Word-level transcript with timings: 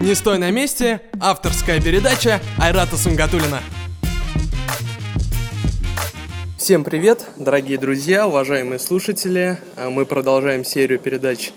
«Не 0.00 0.14
стой 0.14 0.38
на 0.38 0.50
месте»— 0.50 1.02
авторская 1.20 1.78
передача 1.78 2.40
Айрата 2.58 2.96
Сунгатулина. 2.96 3.60
Всем 6.56 6.84
привет, 6.84 7.26
дорогие 7.36 7.76
друзья, 7.76 8.26
уважаемые 8.26 8.78
слушатели. 8.78 9.58
А 9.76 9.90
Мы 9.90 10.06
продолжаем 10.06 10.64
серию 10.64 10.98
передач, 10.98 11.52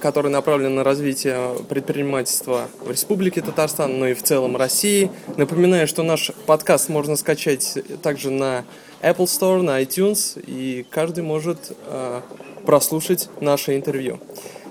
которая 0.00 0.30
направлена 0.30 0.74
на 0.74 0.84
развитие 0.84 1.56
предпринимательства 1.66 2.68
в 2.84 2.90
Республике 2.90 3.40
Татарстан, 3.40 3.98
но 3.98 4.08
и 4.08 4.14
в 4.14 4.22
целом 4.22 4.54
России. 4.58 5.10
Напоминаю, 5.38 5.88
что 5.88 6.02
наш 6.02 6.30
подкаст 6.44 6.90
можно 6.90 7.16
скачать 7.16 7.78
также 8.02 8.30
на 8.30 8.66
Apple 9.00 9.24
Store, 9.24 9.62
на 9.62 9.80
iTunes, 9.80 10.38
и 10.46 10.84
каждый 10.90 11.24
может 11.24 11.72
э, 11.86 12.20
прослушать 12.66 13.30
наше 13.40 13.76
интервью. 13.76 14.20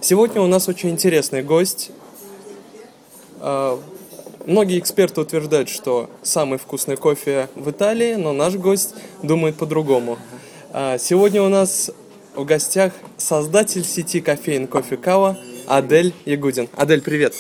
Сегодня 0.02 0.40
у 0.40 0.46
нас 0.46 0.68
очень 0.70 0.92
интересный 0.92 1.42
гость. 1.42 1.90
Э, 3.46 3.78
Многие 4.48 4.78
эксперты 4.78 5.22
утверждают, 5.22 5.70
что 5.70 6.08
самый 6.22 6.60
вкусный 6.60 6.98
кофе 6.98 7.50
в 7.56 7.72
Италии, 7.72 8.14
но 8.14 8.32
наш 8.32 8.54
гость 8.54 8.94
думает 9.24 9.56
по-другому. 9.56 10.20
А, 10.72 11.00
Сегодня 11.00 11.42
у 11.42 11.50
нас 11.50 11.90
в 12.36 12.46
гостях 12.46 12.94
создатель 13.18 13.84
сети 13.84 14.22
кофеин 14.22 14.68
Кофе 14.68 14.98
Кава 14.98 15.40
Адель 15.66 16.14
Ягудин. 16.26 16.70
Адель, 16.76 17.02
привет! 17.02 17.34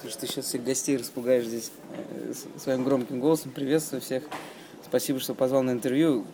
Слушай, 0.00 0.16
ты 0.22 0.26
сейчас 0.26 0.46
всех 0.46 0.64
гостей 0.64 0.96
распугаешь 0.96 1.44
здесь 1.44 1.70
э, 1.92 2.32
своим 2.58 2.82
громким 2.82 3.20
голосом. 3.20 3.52
Приветствую 3.52 4.02
всех. 4.02 4.24
Спасибо, 4.84 5.20
что 5.20 5.34
позвал 5.34 5.62
на 5.62 5.70
интервью. 5.70 6.24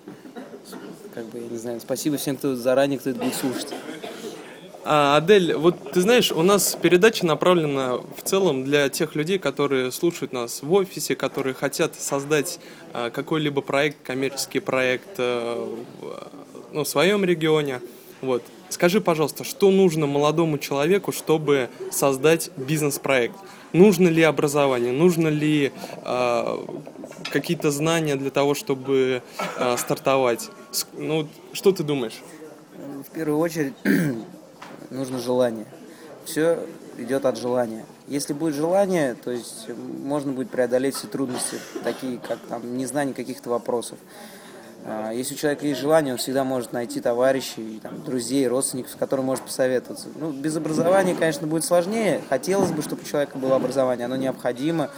Как 1.12 1.26
бы, 1.26 1.40
я 1.40 1.48
не 1.48 1.58
знаю, 1.58 1.78
спасибо 1.80 2.16
всем, 2.16 2.38
кто 2.38 2.56
заранее, 2.56 2.98
кто 2.98 3.10
это 3.10 3.18
будет 3.18 3.34
слушать. 3.34 3.68
А, 4.88 5.16
Адель, 5.16 5.52
вот 5.54 5.90
ты 5.92 6.01
знаешь, 6.01 6.30
у 6.30 6.42
нас 6.42 6.79
передача 6.80 7.26
направлена 7.26 7.96
в 7.96 8.23
целом 8.23 8.62
для 8.62 8.88
тех 8.88 9.16
людей, 9.16 9.37
которые 9.37 9.90
слушают 9.90 10.32
нас 10.32 10.62
в 10.62 10.73
офисе, 10.73 11.16
которые 11.16 11.54
хотят 11.54 11.96
создать 11.96 12.60
а, 12.92 13.10
какой-либо 13.10 13.62
проект, 13.62 13.96
коммерческий 14.04 14.60
проект 14.60 15.18
э, 15.18 15.76
в, 16.01 16.29
ну, 16.73 16.84
в 16.84 16.88
своем 16.88 17.24
регионе. 17.24 17.80
Вот. 18.20 18.45
Скажи, 18.68 19.01
пожалуйста, 19.01 19.42
что 19.42 19.73
нужно 19.73 20.07
молодому 20.07 20.57
человеку, 20.59 21.10
чтобы 21.10 21.68
создать 21.90 22.52
бизнес-проект? 22.57 23.34
Нужно 23.73 24.07
ли 24.07 24.23
образование? 24.23 24.92
Нужно 24.92 25.26
ли 25.26 25.73
а, 26.04 26.64
какие-то 27.32 27.73
знания 27.73 28.14
для 28.14 28.30
того, 28.30 28.54
чтобы 28.54 29.23
а, 29.59 29.76
стартовать? 29.79 30.48
Ну, 30.92 31.26
что 31.52 31.73
ты 31.73 31.82
думаешь? 31.82 32.20
В 33.04 33.12
первую 33.12 33.40
очередь 33.40 33.74
нужно 34.90 35.18
желание. 35.18 35.66
Все 36.24 36.59
идет 36.98 37.24
от 37.24 37.38
желания. 37.38 37.84
Если 38.06 38.32
будет 38.32 38.54
желание, 38.54 39.15
то 39.15 39.30
есть 39.30 39.68
можно 39.68 40.32
будет 40.32 40.51
преодолеть 40.51 40.95
все 40.95 41.06
трудности, 41.06 41.59
такие 41.82 42.18
как 42.18 42.38
там 42.48 42.76
незнание 42.76 43.14
каких-то 43.14 43.51
вопросов. 43.51 43.98
А, 44.84 45.10
Если 45.10 45.34
у 45.34 45.37
человека 45.37 45.66
есть 45.66 45.80
желание, 45.80 46.14
он 46.14 46.18
всегда 46.18 46.45
может 46.45 46.73
найти 46.73 47.01
товарищей, 47.01 47.80
там, 47.82 48.02
друзей, 48.04 48.46
родственников, 48.46 48.92
с 48.92 48.95
которыми 48.95 49.26
может 49.26 49.45
посоветоваться. 49.45 50.09
Ну, 50.14 50.30
без 50.30 50.57
образования, 50.57 51.16
конечно, 51.16 51.46
будет 51.48 51.64
сложнее. 51.64 52.20
Хотелось 52.29 52.70
бы, 52.70 52.82
чтобы 52.82 53.02
у 53.02 53.04
человека 53.04 53.37
было 53.38 53.57
образование, 53.57 54.04
оно 54.04 54.14
необходимо. 54.16 54.90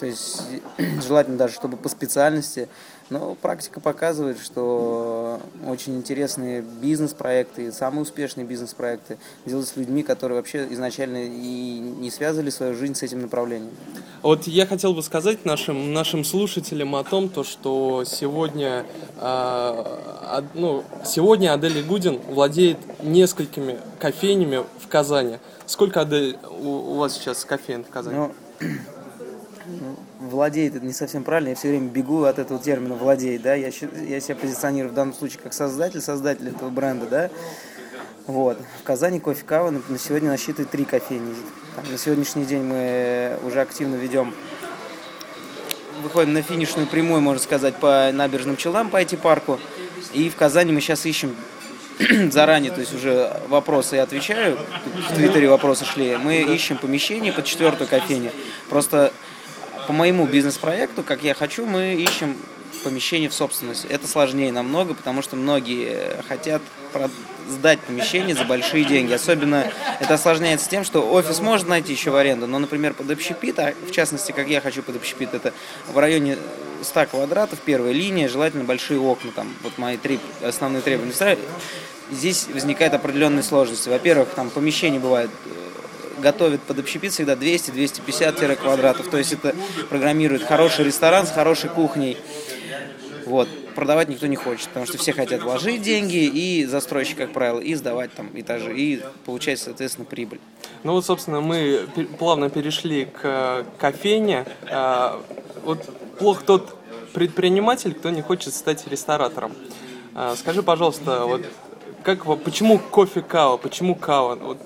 То 0.00 0.06
есть 0.06 0.42
желательно 1.06 1.36
даже, 1.36 1.54
чтобы 1.54 1.76
по 1.76 1.88
специальности. 1.88 2.68
Но 3.08 3.36
практика 3.36 3.78
показывает, 3.80 4.40
что 4.40 5.40
очень 5.64 5.96
интересные 5.96 6.60
бизнес-проекты, 6.60 7.70
самые 7.70 8.02
успешные 8.02 8.44
бизнес-проекты 8.44 9.16
делают 9.44 9.68
с 9.68 9.76
людьми, 9.76 10.02
которые 10.02 10.38
вообще 10.38 10.66
изначально 10.72 11.18
и 11.24 11.78
не 11.78 12.10
связывали 12.10 12.50
свою 12.50 12.74
жизнь 12.74 12.96
с 12.96 13.04
этим 13.04 13.20
направлением. 13.22 13.70
Вот 14.22 14.48
я 14.48 14.66
хотел 14.66 14.92
бы 14.92 15.04
сказать 15.04 15.44
нашим, 15.44 15.92
нашим 15.92 16.24
слушателям 16.24 16.96
о 16.96 17.04
том, 17.04 17.28
то, 17.28 17.44
что 17.44 18.02
сегодня, 18.04 18.84
од- 19.20 20.54
ну, 20.54 20.82
сегодня 21.04 21.52
Адель 21.52 21.84
Гудин 21.84 22.18
владеет 22.28 22.78
несколькими 23.04 23.78
кофейнями 24.00 24.64
в 24.80 24.88
Казани. 24.88 25.38
Сколько, 25.66 26.00
Адель, 26.00 26.38
у, 26.60 26.68
у 26.70 26.94
вас 26.94 27.14
сейчас 27.14 27.44
кофеин 27.44 27.84
в 27.84 27.88
Казани? 27.88 28.16
Ну, 28.16 28.32
владеет 30.26 30.76
это 30.76 30.84
не 30.84 30.92
совсем 30.92 31.24
правильно, 31.24 31.50
я 31.50 31.54
все 31.54 31.68
время 31.68 31.88
бегу 31.88 32.24
от 32.24 32.38
этого 32.38 32.60
термина 32.60 32.94
владеет, 32.94 33.42
да, 33.42 33.54
я, 33.54 33.68
я 33.68 34.20
себя 34.20 34.36
позиционирую 34.36 34.92
в 34.92 34.94
данном 34.94 35.14
случае 35.14 35.40
как 35.42 35.52
создатель, 35.52 36.00
создатель 36.00 36.48
этого 36.48 36.70
бренда, 36.70 37.06
да, 37.06 37.30
вот. 38.26 38.58
В 38.80 38.82
Казани 38.82 39.20
кофе 39.20 39.44
кава 39.44 39.70
на, 39.70 39.80
сегодня 39.98 40.30
насчитывает 40.30 40.70
три 40.70 40.84
кофейни. 40.84 41.34
Там, 41.76 41.84
на 41.90 41.96
сегодняшний 41.96 42.44
день 42.44 42.62
мы 42.62 43.38
уже 43.44 43.60
активно 43.60 43.94
ведем 43.94 44.34
выходим 46.02 46.32
на 46.32 46.42
финишную 46.42 46.86
прямую, 46.86 47.20
можно 47.20 47.40
сказать, 47.40 47.76
по 47.76 48.10
набережным 48.12 48.56
Челнам, 48.56 48.90
по 48.90 49.00
IT-парку. 49.00 49.58
И 50.12 50.28
в 50.28 50.36
Казани 50.36 50.72
мы 50.72 50.80
сейчас 50.80 51.06
ищем 51.06 51.34
заранее, 52.30 52.70
то 52.70 52.80
есть 52.80 52.94
уже 52.94 53.40
вопросы 53.48 53.96
я 53.96 54.02
отвечаю, 54.02 54.58
в 55.08 55.14
Твиттере 55.14 55.48
вопросы 55.48 55.84
шли, 55.84 56.16
мы 56.16 56.42
ищем 56.42 56.78
помещение 56.78 57.32
под 57.32 57.44
четвертую 57.44 57.88
кофейню. 57.88 58.30
Просто 58.68 59.12
по 59.86 59.92
моему 59.92 60.26
бизнес-проекту, 60.26 61.02
как 61.02 61.22
я 61.22 61.34
хочу, 61.34 61.66
мы 61.66 61.94
ищем 61.94 62.36
помещение 62.84 63.28
в 63.28 63.34
собственность. 63.34 63.84
Это 63.86 64.06
сложнее 64.06 64.52
намного, 64.52 64.94
потому 64.94 65.22
что 65.22 65.36
многие 65.36 66.22
хотят 66.28 66.62
сдать 67.48 67.80
помещение 67.80 68.34
за 68.34 68.44
большие 68.44 68.84
деньги. 68.84 69.12
Особенно 69.12 69.72
это 70.00 70.14
осложняется 70.14 70.68
тем, 70.68 70.84
что 70.84 71.10
офис 71.10 71.40
можно 71.40 71.70
найти 71.70 71.92
еще 71.92 72.10
в 72.10 72.16
аренду, 72.16 72.46
но, 72.46 72.58
например, 72.58 72.94
под 72.94 73.10
общепит, 73.10 73.58
а 73.58 73.74
в 73.86 73.90
частности, 73.92 74.32
как 74.32 74.48
я 74.48 74.60
хочу 74.60 74.82
под 74.82 74.96
общепит, 74.96 75.34
это 75.34 75.52
в 75.88 75.98
районе 75.98 76.36
100 76.82 77.06
квадратов, 77.06 77.58
первая 77.64 77.92
линия, 77.92 78.28
желательно 78.28 78.64
большие 78.64 79.00
окна, 79.00 79.30
там, 79.32 79.52
вот 79.62 79.78
мои 79.78 79.96
три 79.96 80.18
основные 80.42 80.82
требования. 80.82 81.38
Здесь 82.10 82.46
возникают 82.52 82.94
определенные 82.94 83.42
сложности. 83.42 83.88
Во-первых, 83.88 84.28
там 84.30 84.50
помещение 84.50 85.00
бывает 85.00 85.30
э, 86.16 86.20
готовят 86.20 86.62
под 86.62 86.78
общепит 86.78 87.12
всегда 87.12 87.34
200-250 87.34 88.56
квадратов. 88.56 89.08
То 89.08 89.18
есть 89.18 89.32
это 89.32 89.54
программирует 89.88 90.42
хороший 90.42 90.84
ресторан 90.84 91.26
с 91.26 91.30
хорошей 91.30 91.70
кухней. 91.70 92.16
Вот. 93.26 93.48
Продавать 93.74 94.08
никто 94.08 94.26
не 94.26 94.36
хочет, 94.36 94.68
потому 94.68 94.86
что 94.86 94.96
все 94.96 95.12
хотят 95.12 95.42
вложить 95.42 95.82
деньги, 95.82 96.24
и 96.24 96.64
застройщик, 96.64 97.18
как 97.18 97.32
правило, 97.32 97.60
и 97.60 97.74
сдавать 97.74 98.10
там 98.14 98.30
этажи, 98.32 98.74
и 98.74 99.02
получать, 99.26 99.58
соответственно, 99.58 100.06
прибыль. 100.06 100.40
Ну 100.82 100.92
вот, 100.92 101.04
собственно, 101.04 101.42
мы 101.42 101.86
плавно 102.18 102.48
перешли 102.48 103.04
к 103.04 103.66
кофейне. 103.78 104.46
А, 104.70 105.20
Вот 105.64 105.84
плох 106.18 106.44
тот 106.44 106.74
предприниматель, 107.12 107.92
кто 107.92 108.10
не 108.10 108.22
хочет 108.22 108.54
стать 108.54 108.86
ресторатором. 108.86 109.52
А, 110.14 110.36
Скажи, 110.36 110.62
пожалуйста, 110.62 111.24
вот 111.26 111.42
как, 112.02 112.24
почему 112.42 112.78
кофе 112.78 113.20
кава, 113.20 113.56
почему 113.56 113.94
кава? 113.96 114.36
Вот 114.36 114.58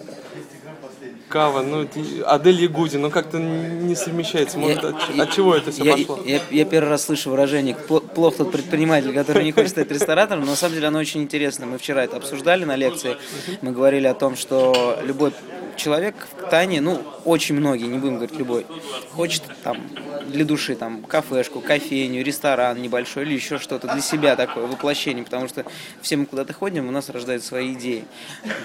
кава, 1.30 1.62
ну, 1.62 1.86
Адель 2.26 2.60
Ягуди, 2.62 2.96
ну 2.96 3.08
как-то 3.10 3.38
не 3.38 3.94
совмещается. 3.94 4.58
Может, 4.58 4.84
от, 4.84 4.96
Я- 5.14 5.22
от 5.22 5.30
чего 5.32 5.54
это 5.54 5.70
все 5.70 5.84
я, 5.84 5.96
пошло? 5.96 6.20
Я, 6.26 6.40
я 6.50 6.64
первый 6.64 6.88
раз 6.90 7.04
слышу 7.04 7.30
выражение 7.30 7.76
«пло- 7.88 8.00
«плох 8.06 8.36
тот 8.36 8.50
предприниматель, 8.52 9.14
который 9.14 9.44
не 9.44 9.52
хочет 9.52 9.70
стать 9.70 9.90
ресторатором», 9.90 10.40
но 10.44 10.50
на 10.50 10.56
самом 10.56 10.74
деле 10.74 10.88
оно 10.88 10.98
очень 10.98 11.22
интересно. 11.22 11.66
Мы 11.66 11.78
вчера 11.78 12.04
это 12.04 12.16
обсуждали 12.16 12.64
на 12.64 12.74
лекции. 12.76 13.16
Мы 13.62 13.70
говорили 13.72 14.06
о 14.08 14.14
том, 14.14 14.36
что 14.36 14.98
любой 15.04 15.32
человек 15.76 16.14
в 16.36 16.50
Тане, 16.50 16.80
ну, 16.80 17.00
очень 17.24 17.54
многие, 17.54 17.84
не 17.86 17.98
будем 17.98 18.16
говорить 18.16 18.36
любой, 18.36 18.66
хочет 19.12 19.42
там 19.62 19.78
для 20.26 20.44
души 20.44 20.74
там 20.74 21.02
кафешку, 21.04 21.60
кофейню, 21.60 22.22
ресторан 22.24 22.82
небольшой 22.82 23.22
или 23.24 23.34
еще 23.34 23.58
что-то 23.58 23.88
для 23.88 24.02
себя 24.02 24.36
такое, 24.36 24.66
воплощение, 24.66 25.24
потому 25.24 25.48
что 25.48 25.64
все 26.02 26.16
мы 26.16 26.26
куда-то 26.26 26.52
ходим, 26.52 26.88
у 26.88 26.90
нас 26.90 27.08
рождаются 27.08 27.48
свои 27.48 27.72
идеи. 27.74 28.04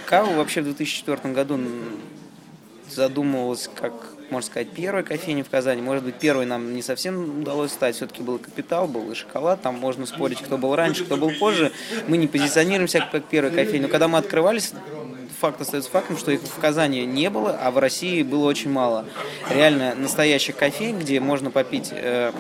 Каву 0.05 0.33
вообще 0.33 0.61
в 0.61 0.65
2004 0.65 1.33
году 1.33 1.57
задумывалась 2.89 3.69
как, 3.73 3.93
можно 4.29 4.47
сказать, 4.47 4.69
первая 4.71 5.03
кофейня 5.03 5.43
в 5.43 5.49
Казани. 5.49 5.81
Может 5.81 6.03
быть, 6.03 6.15
первой 6.15 6.45
нам 6.45 6.73
не 6.73 6.81
совсем 6.81 7.41
удалось 7.41 7.71
стать. 7.71 7.95
Все-таки 7.95 8.23
был 8.23 8.39
капитал, 8.39 8.87
был 8.87 9.11
и 9.11 9.15
шоколад. 9.15 9.61
Там 9.61 9.75
можно 9.75 10.05
спорить, 10.05 10.39
кто 10.39 10.57
был 10.57 10.75
раньше, 10.75 11.05
кто 11.05 11.17
был 11.17 11.31
позже. 11.39 11.71
Мы 12.07 12.17
не 12.17 12.27
позиционируемся 12.27 13.07
как 13.11 13.25
первая 13.25 13.53
кофейня. 13.53 13.83
Но 13.83 13.89
когда 13.89 14.07
мы 14.07 14.17
открывались, 14.17 14.73
факт 15.39 15.61
остается 15.61 15.89
фактом, 15.91 16.17
что 16.17 16.31
их 16.31 16.41
в 16.41 16.59
Казани 16.59 17.05
не 17.05 17.29
было, 17.29 17.57
а 17.61 17.71
в 17.71 17.77
России 17.77 18.23
было 18.23 18.45
очень 18.45 18.71
мало. 18.71 19.05
Реально 19.49 19.95
настоящих 19.95 20.55
кофейн, 20.55 20.99
где 20.99 21.19
можно 21.19 21.51
попить 21.51 21.89
э, 21.91 22.31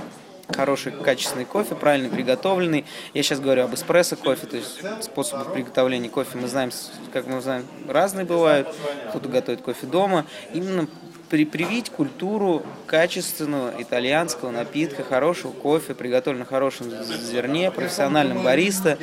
хороший 0.53 0.91
качественный 0.91 1.45
кофе, 1.45 1.75
правильно 1.75 2.09
приготовленный. 2.09 2.85
Я 3.13 3.23
сейчас 3.23 3.39
говорю 3.39 3.63
об 3.63 3.73
эспрессо 3.73 4.15
кофе, 4.15 4.47
то 4.47 4.57
есть 4.57 4.81
способов 5.03 5.53
приготовления 5.53 6.09
кофе 6.09 6.37
мы 6.37 6.47
знаем, 6.47 6.71
как 7.11 7.27
мы 7.27 7.41
знаем, 7.41 7.65
разные 7.87 8.25
бывают. 8.25 8.67
Кто-то 9.09 9.29
готовит 9.29 9.61
кофе 9.61 9.87
дома. 9.87 10.25
Именно 10.53 10.87
при- 11.29 11.45
привить 11.45 11.89
культуру 11.89 12.63
качественного 12.85 13.73
итальянского 13.79 14.51
напитка, 14.51 15.03
хорошего 15.03 15.51
кофе, 15.51 15.95
приготовленного 15.95 16.47
хорошем 16.47 16.89
зерне, 17.03 17.71
профессиональным 17.71 18.43
бариста, 18.43 18.97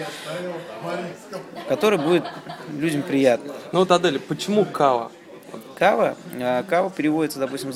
который 1.69 1.99
будет 1.99 2.25
людям 2.77 3.03
приятно. 3.03 3.53
Ну 3.73 3.81
вот, 3.81 3.91
Адель, 3.91 4.21
почему 4.21 4.65
кава? 4.65 5.11
Кава, 5.77 6.17
а, 6.41 6.63
кава 6.63 6.91
переводится, 6.91 7.41
допустим, 7.41 7.73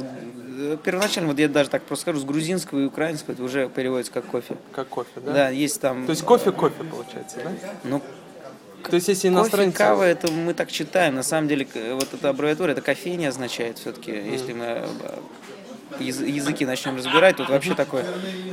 первоначально, 0.84 1.28
вот 1.30 1.38
я 1.38 1.48
даже 1.48 1.70
так 1.70 1.82
просто 1.82 2.02
скажу, 2.02 2.18
с 2.20 2.24
грузинского 2.24 2.80
и 2.80 2.84
украинского 2.84 3.32
это 3.34 3.42
уже 3.42 3.68
переводится 3.68 4.12
как 4.12 4.24
кофе. 4.26 4.56
Как 4.72 4.88
кофе, 4.88 5.10
да? 5.16 5.32
Да, 5.32 5.48
есть 5.50 5.80
там, 5.80 6.06
То 6.06 6.10
есть 6.10 6.22
кофе-кофе 6.22 6.84
получается, 6.84 7.38
да? 7.44 7.52
ну, 7.84 8.02
То 8.88 8.96
есть 8.96 9.08
если 9.08 9.28
кофе, 9.28 9.40
иностранец... 9.40 9.76
кава, 9.76 10.02
это 10.04 10.30
мы 10.30 10.54
так 10.54 10.70
читаем. 10.70 11.14
На 11.16 11.22
самом 11.22 11.48
деле, 11.48 11.64
к- 11.64 11.94
вот 11.94 12.08
эта 12.14 12.28
аббревиатура, 12.30 12.70
это 12.70 12.80
кофейня 12.82 13.28
означает 13.28 13.78
все-таки, 13.78 14.10
если 14.12 14.52
мы 14.52 14.64
э, 14.64 14.86
языки 16.00 16.64
начнем 16.64 16.96
разбирать, 16.96 17.36
тут 17.36 17.48
вообще 17.48 17.74
такое 17.74 18.04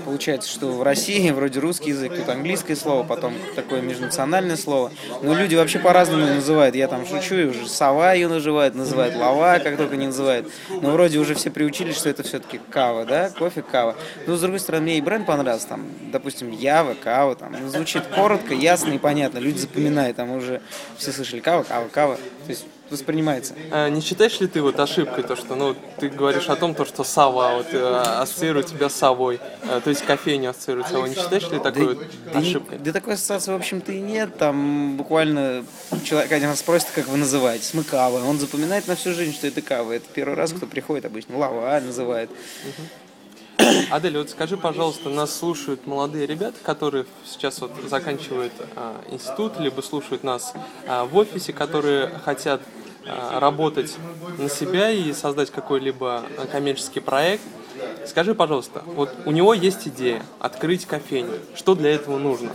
получается, 0.04 0.50
что 0.50 0.68
в 0.68 0.84
России 0.84 1.32
вроде 1.32 1.60
русский 1.60 1.90
язык, 1.90 2.16
тут 2.16 2.30
английское 2.30 2.76
слово, 2.76 3.04
потом 3.04 3.34
такое 3.56 3.82
межнациональное 3.82 4.58
слово. 4.58 4.92
Но 5.22 5.34
люди 5.34 5.56
вообще 5.56 5.80
по-разному 5.80 6.26
называют. 6.26 6.76
Я 6.76 6.88
там 6.88 7.06
шучу, 7.08 7.36
и 7.36 7.46
уже 7.46 7.68
сова 7.68 8.14
ее 8.14 8.28
называют, 8.28 8.76
называют 8.76 9.16
лава, 9.16 9.60
как 9.60 9.78
только 9.78 9.96
не 9.96 10.08
называют. 10.08 10.52
Но 10.70 10.92
вроде 10.92 11.20
уже 11.20 11.36
все 11.36 11.50
приучились, 11.50 11.98
что 11.98 12.10
это 12.10 12.24
все-таки 12.24 12.60
кава, 12.70 13.06
да, 13.06 13.30
кофе, 13.32 13.62
кава. 13.62 13.96
Но 14.28 14.36
с 14.36 14.42
другой 14.42 14.60
стороны, 14.60 14.84
мне 14.84 14.98
и 14.98 15.02
бренд 15.02 15.26
понравился, 15.26 15.68
там, 15.70 15.86
допустим, 16.12 16.52
Ява, 16.52 16.96
кава, 17.02 17.36
там, 17.36 17.70
звучит 17.70 18.04
коротко, 18.08 18.54
ясно 18.54 18.92
и 18.92 18.98
понятно, 18.98 19.40
люди 19.40 19.60
запоминают, 19.60 20.18
там 20.18 20.32
уже 20.32 20.62
все 20.98 21.12
слышали 21.12 21.40
кава, 21.40 21.64
кава, 21.64 21.88
кава, 21.88 22.16
то 22.16 22.50
есть 22.50 22.66
воспринимается. 22.94 23.54
А 23.72 23.90
Не 23.90 24.00
считаешь 24.02 24.40
ли 24.40 24.48
ты 24.48 24.62
вот 24.62 24.80
ошибкой 24.80 25.24
то, 25.24 25.36
что 25.36 25.56
ну 25.56 25.76
ты 26.00 26.08
говоришь 26.10 26.48
о 26.50 26.56
том, 26.56 26.74
то, 26.76 26.86
что 26.86 27.04
сова 27.04 27.56
вот 27.58 27.68
э, 27.74 28.02
ассоциирует 28.22 28.68
тебя 28.68 28.88
с 28.90 28.94
совой, 28.96 29.40
э, 29.64 29.82
то 29.84 29.90
есть 29.90 30.04
кофейню 30.06 30.52
ассоциирует 30.52 30.88
совой. 30.88 31.10
Не 31.10 31.16
считаешь 31.16 31.50
ли 31.50 31.60
такой 31.60 31.96
вот 31.96 31.98
Да, 32.34 32.40
не- 32.40 32.48
ошибкой? 32.50 32.78
да 32.80 32.92
такой 32.94 33.14
ассоциации, 33.16 33.52
в 33.52 33.56
общем-то, 33.56 33.92
и 33.92 34.00
нет. 34.00 34.38
Там 34.38 34.96
буквально 34.98 35.66
человек 36.06 36.32
один 36.32 36.50
раз 36.50 36.60
спросит, 36.60 36.88
как 36.96 37.08
вы 37.08 37.18
называетесь. 37.18 37.74
Мы 37.74 37.84
кава. 37.84 38.24
Он 38.26 38.40
запоминает 38.40 38.88
на 38.88 38.96
всю 38.96 39.14
жизнь, 39.14 39.34
что 39.34 39.48
это 39.48 39.62
кава. 39.62 39.92
Это 39.94 40.06
первый 40.14 40.36
раз, 40.36 40.54
кто 40.54 40.66
приходит 40.66 41.06
обычно. 41.06 41.38
Лава 41.38 41.80
называет. 41.82 42.30
Адель, 43.92 44.18
вот 44.18 44.30
скажи, 44.30 44.58
пожалуйста, 44.58 45.10
нас 45.10 45.36
слушают 45.36 45.86
молодые 45.88 46.26
ребята, 46.26 46.58
которые 46.64 47.06
сейчас 47.26 47.62
вот 47.62 47.72
заканчивают 47.90 48.54
а, 48.76 49.02
институт, 49.12 49.60
либо 49.60 49.82
слушают 49.82 50.24
нас 50.24 50.54
а, 50.88 51.06
в 51.06 51.16
офисе, 51.16 51.54
которые 51.54 52.10
хотят 52.26 52.62
а, 53.06 53.40
работать 53.40 53.96
на 54.38 54.50
себя 54.50 54.90
и 54.90 55.14
создать 55.14 55.52
какой-либо 55.52 56.24
а, 56.38 56.48
коммерческий 56.48 57.00
проект. 57.00 57.44
Скажи, 58.08 58.34
пожалуйста, 58.36 58.82
вот 58.86 59.10
у 59.26 59.32
него 59.32 59.54
есть 59.54 59.88
идея 59.88 60.24
открыть 60.40 60.86
кофейню. 60.86 61.40
Что 61.56 61.76
для 61.76 61.92
этого 61.92 62.18
нужно? 62.18 62.52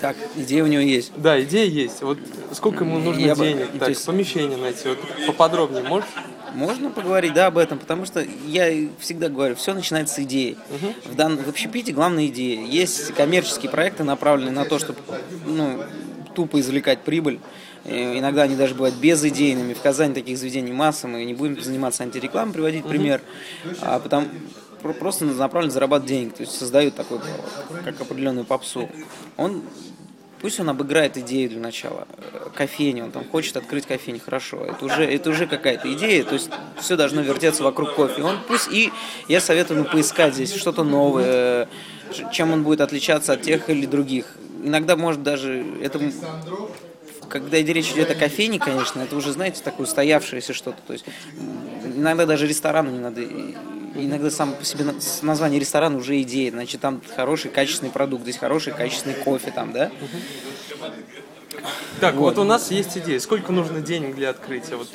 Так, 0.00 0.16
идея 0.36 0.64
у 0.64 0.66
него 0.66 0.80
есть. 0.80 1.12
Да, 1.16 1.40
идея 1.42 1.66
есть. 1.66 2.00
Вот 2.02 2.18
сколько 2.52 2.84
ему 2.84 2.98
нужно 2.98 3.20
Я 3.20 3.34
бы- 3.34 3.44
денег? 3.44 3.72
то 3.72 3.78
Так, 3.80 3.88
есть- 3.90 4.06
помещение 4.06 4.56
найти. 4.56 4.88
Вот 4.88 4.98
поподробнее 5.26 5.82
можешь? 5.82 6.08
Можно 6.54 6.90
поговорить, 6.90 7.32
да, 7.34 7.46
об 7.46 7.58
этом, 7.58 7.78
потому 7.78 8.04
что 8.04 8.24
я 8.46 8.88
всегда 8.98 9.28
говорю, 9.28 9.54
все 9.56 9.74
начинается 9.74 10.16
с 10.16 10.18
идеи. 10.20 10.56
В, 11.04 11.14
дан... 11.14 11.36
в 11.36 11.48
общепите 11.48 11.92
главная 11.92 12.26
идея. 12.26 12.64
Есть 12.66 13.12
коммерческие 13.14 13.70
проекты, 13.70 14.04
направленные 14.04 14.52
на 14.52 14.64
то, 14.64 14.78
чтобы 14.78 14.98
ну, 15.46 15.82
тупо 16.34 16.60
извлекать 16.60 17.00
прибыль. 17.00 17.40
Э, 17.84 18.18
Иногда 18.18 18.42
они 18.42 18.56
даже 18.56 18.74
бывают 18.74 18.96
безидейными. 18.96 19.74
В 19.74 19.80
Казани 19.80 20.14
таких 20.14 20.38
заведений 20.38 20.72
масса, 20.72 21.06
мы 21.08 21.24
не 21.24 21.34
будем 21.34 21.60
заниматься 21.62 22.02
антирекламой, 22.02 22.54
приводить 22.54 22.84
пример. 22.84 23.20
А 23.80 23.98
потом 23.98 24.28
про- 24.82 24.92
просто 24.92 25.24
направлен 25.24 25.70
зарабатывать 25.70 26.08
денег, 26.10 26.34
то 26.34 26.42
есть 26.42 26.56
создают 26.56 26.94
такой, 26.94 27.20
как 27.84 28.00
определенную 28.00 28.44
попсу. 28.44 28.88
Он 29.36 29.62
Пусть 30.40 30.60
он 30.60 30.68
обыграет 30.68 31.16
идею 31.16 31.50
для 31.50 31.60
начала. 31.60 32.06
Кофейню, 32.54 33.04
он 33.04 33.10
там 33.10 33.24
хочет 33.24 33.56
открыть 33.56 33.86
кофейню, 33.86 34.20
хорошо. 34.24 34.64
Это 34.64 34.84
уже, 34.84 35.04
это 35.04 35.30
уже 35.30 35.46
какая-то 35.46 35.92
идея, 35.94 36.22
то 36.24 36.34
есть 36.34 36.50
все 36.80 36.96
должно 36.96 37.22
вертеться 37.22 37.64
вокруг 37.64 37.94
кофе. 37.94 38.22
Он 38.22 38.38
пусть 38.46 38.70
и, 38.70 38.92
я 39.28 39.40
советую 39.40 39.80
ему 39.80 39.88
поискать 39.88 40.34
здесь 40.34 40.54
что-то 40.54 40.84
новое, 40.84 41.68
чем 42.32 42.52
он 42.52 42.62
будет 42.62 42.80
отличаться 42.80 43.32
от 43.32 43.42
тех 43.42 43.68
или 43.68 43.86
других. 43.86 44.36
Иногда 44.62 44.96
может 44.96 45.22
даже, 45.22 45.64
это, 45.82 46.00
когда 47.28 47.58
речь 47.58 47.90
идет 47.92 48.10
о 48.10 48.14
кофейне, 48.14 48.58
конечно, 48.58 49.00
это 49.00 49.16
уже, 49.16 49.32
знаете, 49.32 49.62
такое 49.62 49.86
устоявшееся 49.86 50.52
что-то. 50.52 50.78
То 50.86 50.92
есть 50.92 51.04
иногда 51.96 52.26
даже 52.26 52.46
ресторану 52.46 52.90
не 52.90 52.98
надо 52.98 53.22
Иногда 53.94 54.30
сам 54.30 54.54
по 54.54 54.64
себе 54.64 54.86
название 55.22 55.60
ресторана 55.60 55.96
уже 55.98 56.20
идея, 56.22 56.50
значит, 56.50 56.80
там 56.80 57.00
хороший 57.16 57.50
качественный 57.50 57.90
продукт, 57.90 58.22
здесь 58.22 58.36
хороший 58.36 58.72
качественный 58.72 59.16
кофе, 59.16 59.50
там, 59.50 59.72
да? 59.72 59.90
Так, 62.00 62.14
вот. 62.14 62.38
у 62.38 62.44
нас 62.44 62.70
есть 62.70 62.96
идея. 62.98 63.18
Сколько 63.18 63.52
нужно 63.52 63.80
денег 63.80 64.14
для 64.14 64.30
открытия? 64.30 64.76
Вот 64.76 64.88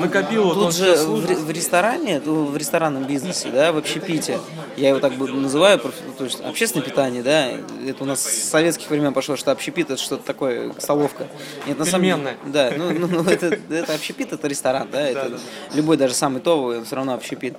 накопил 0.00 0.44
вот 0.44 0.54
Тут 0.54 0.74
же 0.74 0.96
в, 0.96 1.44
в 1.46 1.50
ресторане, 1.50 2.20
ну, 2.24 2.46
в 2.46 2.56
ресторанном 2.56 3.04
бизнесе, 3.04 3.50
да, 3.50 3.72
в 3.72 3.76
общепите, 3.78 4.38
я 4.76 4.90
его 4.90 5.00
так 5.00 5.16
называю, 5.18 5.78
проф- 5.78 5.94
то 6.16 6.24
есть 6.24 6.40
общественное 6.40 6.84
питание, 6.84 7.22
да, 7.22 7.48
это 7.86 8.02
у 8.02 8.06
нас 8.06 8.22
с 8.22 8.48
советских 8.50 8.90
времен 8.90 9.12
пошло, 9.12 9.36
что 9.36 9.50
общепит 9.52 9.90
это 9.90 10.00
что-то 10.00 10.24
такое, 10.24 10.72
столовка. 10.78 11.26
Нет, 11.66 11.78
на 11.78 11.84
самом 11.84 12.04
деле, 12.04 12.36
да, 12.46 12.72
ну, 12.76 12.90
ну, 12.92 13.06
ну, 13.06 13.30
это, 13.30 13.58
это 13.70 13.94
общепит, 13.94 14.32
это 14.32 14.46
ресторан, 14.48 14.88
да, 14.90 15.00
это 15.00 15.38
любой 15.74 15.96
даже 15.96 16.14
самый 16.14 16.40
товый, 16.40 16.82
все 16.84 16.96
равно 16.96 17.14
общепит. 17.14 17.56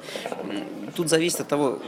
Тут 0.95 1.09
зависит 1.09 1.41
от 1.41 1.47
того, 1.47 1.79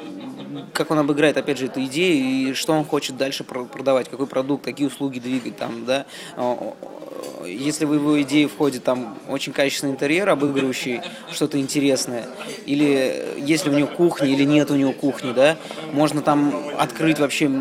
как 0.74 0.92
он 0.92 1.00
обыграет, 1.00 1.38
опять 1.38 1.58
же, 1.58 1.66
эту 1.66 1.84
идею 1.86 2.52
и 2.52 2.54
что 2.54 2.74
он 2.74 2.86
хочет 2.86 3.18
дальше 3.18 3.44
про- 3.44 3.66
продавать, 3.66 4.10
какой 4.10 4.28
продукт, 4.28 4.64
какие 4.66 4.88
услуги 4.88 5.20
двигать 5.20 5.58
там, 5.58 5.86
да. 5.86 6.06
Если 7.46 7.86
в 7.86 7.94
его 7.94 8.22
идею 8.22 8.50
входит 8.50 8.84
там 8.84 9.18
очень 9.28 9.54
качественный 9.54 9.94
интерьер, 9.94 10.30
обыгрывающий 10.30 11.02
что-то 11.32 11.60
интересное, 11.60 12.26
или 12.66 13.36
если 13.38 13.70
у 13.70 13.74
него 13.74 13.88
кухня 13.88 14.30
или 14.30 14.44
нет 14.44 14.72
у 14.72 14.76
него 14.76 14.94
кухни, 14.94 15.34
да, 15.34 15.58
можно 15.92 16.22
там 16.22 16.54
открыть 16.78 17.20
вообще, 17.20 17.52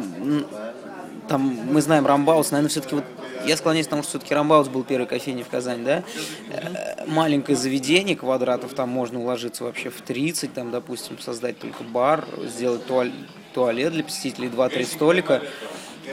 там 1.28 1.58
мы 1.70 1.80
знаем 1.82 2.06
Рамбаус, 2.06 2.50
наверное, 2.50 2.70
все-таки 2.70 2.94
вот 2.96 3.04
я 3.46 3.56
склоняюсь 3.56 3.86
к 3.86 3.90
тому, 3.90 4.02
что 4.02 4.10
все-таки 4.10 4.34
Рамбаус 4.34 4.68
был 4.68 4.84
первой 4.84 5.06
кофейней 5.06 5.42
в 5.42 5.48
Казани, 5.48 5.84
да? 5.84 6.04
Э, 6.50 7.04
Маленькое 7.06 7.56
заведение, 7.56 8.16
квадратов 8.16 8.74
там 8.74 8.88
можно 8.88 9.20
уложиться 9.20 9.64
вообще 9.64 9.90
в 9.90 10.00
30, 10.00 10.52
там, 10.54 10.70
допустим, 10.70 11.18
создать 11.18 11.58
только 11.58 11.82
бар, 11.84 12.24
сделать 12.46 12.86
туаль- 12.86 13.12
туалет 13.54 13.92
для 13.92 14.04
посетителей, 14.04 14.48
2-3 14.48 14.84
столика, 14.86 15.42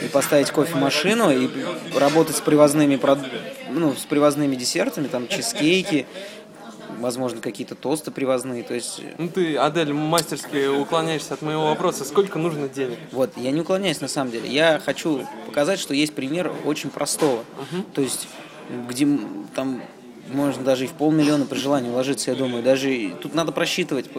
и 0.04 0.08
поставить 0.08 0.52
кофемашину, 0.52 1.32
и 1.32 1.50
работать 1.98 2.36
с 2.36 2.42
привозными, 2.42 3.00
ну, 3.70 3.94
с 3.96 4.06
привозными 4.06 4.56
десертами, 4.56 5.08
там, 5.08 5.28
чизкейки, 5.28 6.06
возможно, 7.00 7.42
какие-то 7.42 7.76
тосты 7.76 8.12
привозные, 8.12 8.64
то 8.64 8.74
есть 8.74 9.02
Ну 9.18 9.30
ты, 9.30 9.56
Адель, 9.58 9.94
мастерски 9.94 10.68
уклоняешься 10.68 11.34
от 11.34 11.42
моего 11.42 11.66
вопроса. 11.68 12.06
Сколько 12.06 12.40
нужно 12.40 12.68
денег? 12.68 12.98
Вот, 13.12 13.32
я 13.38 13.52
не 13.52 13.62
уклоняюсь 13.62 14.02
на 14.02 14.08
самом 14.08 14.32
деле. 14.32 14.50
Я 14.50 14.80
хочу 14.84 15.26
показать, 15.46 15.80
что 15.80 15.94
есть 15.94 16.14
пример 16.14 16.52
очень 16.66 16.90
простого. 16.90 17.44
То 17.94 18.02
есть, 18.02 18.28
где 18.88 19.08
там 19.56 19.82
можно 20.32 20.64
даже 20.64 20.86
и 20.86 20.88
в 20.88 20.94
полмиллиона 20.94 21.46
при 21.46 21.58
желании 21.58 21.90
уложиться, 21.90 22.32
я 22.32 22.38
думаю. 22.38 22.64
Даже 22.64 23.16
тут 23.22 23.34
надо 23.34 23.52
просчитывать, 23.52 24.10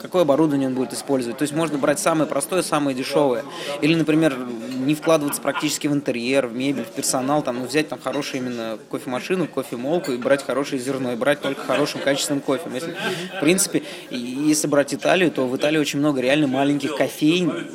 какое 0.00 0.22
оборудование 0.22 0.68
он 0.68 0.74
будет 0.74 0.92
использовать. 0.92 1.38
То 1.38 1.42
есть 1.42 1.54
можно 1.54 1.78
брать 1.78 1.98
самое 1.98 2.28
простое, 2.28 2.62
самое 2.62 2.96
дешевое. 2.96 3.44
Или, 3.82 3.94
например, 3.94 4.36
не 4.36 4.94
вкладываться 4.94 5.40
практически 5.40 5.86
в 5.86 5.92
интерьер, 5.92 6.46
в 6.46 6.54
мебель, 6.54 6.84
в 6.84 6.90
персонал, 6.90 7.42
там, 7.42 7.58
ну, 7.58 7.66
взять 7.66 7.88
там 7.88 7.98
хорошую 8.00 8.42
именно 8.42 8.78
кофемашину, 8.90 9.46
кофемолку 9.46 10.12
и 10.12 10.16
брать 10.16 10.44
хорошее 10.44 10.80
зерно, 10.80 11.12
и 11.12 11.16
брать 11.16 11.40
только 11.40 11.62
хорошим 11.62 12.00
качественным 12.00 12.40
кофе. 12.40 12.70
Если, 12.72 12.96
в 13.36 13.40
принципе, 13.40 13.82
если 14.10 14.66
брать 14.66 14.94
Италию, 14.94 15.30
то 15.30 15.46
в 15.46 15.56
Италии 15.56 15.78
очень 15.78 15.98
много 15.98 16.20
реально 16.20 16.46
маленьких 16.46 16.96
кофейн, 16.96 17.68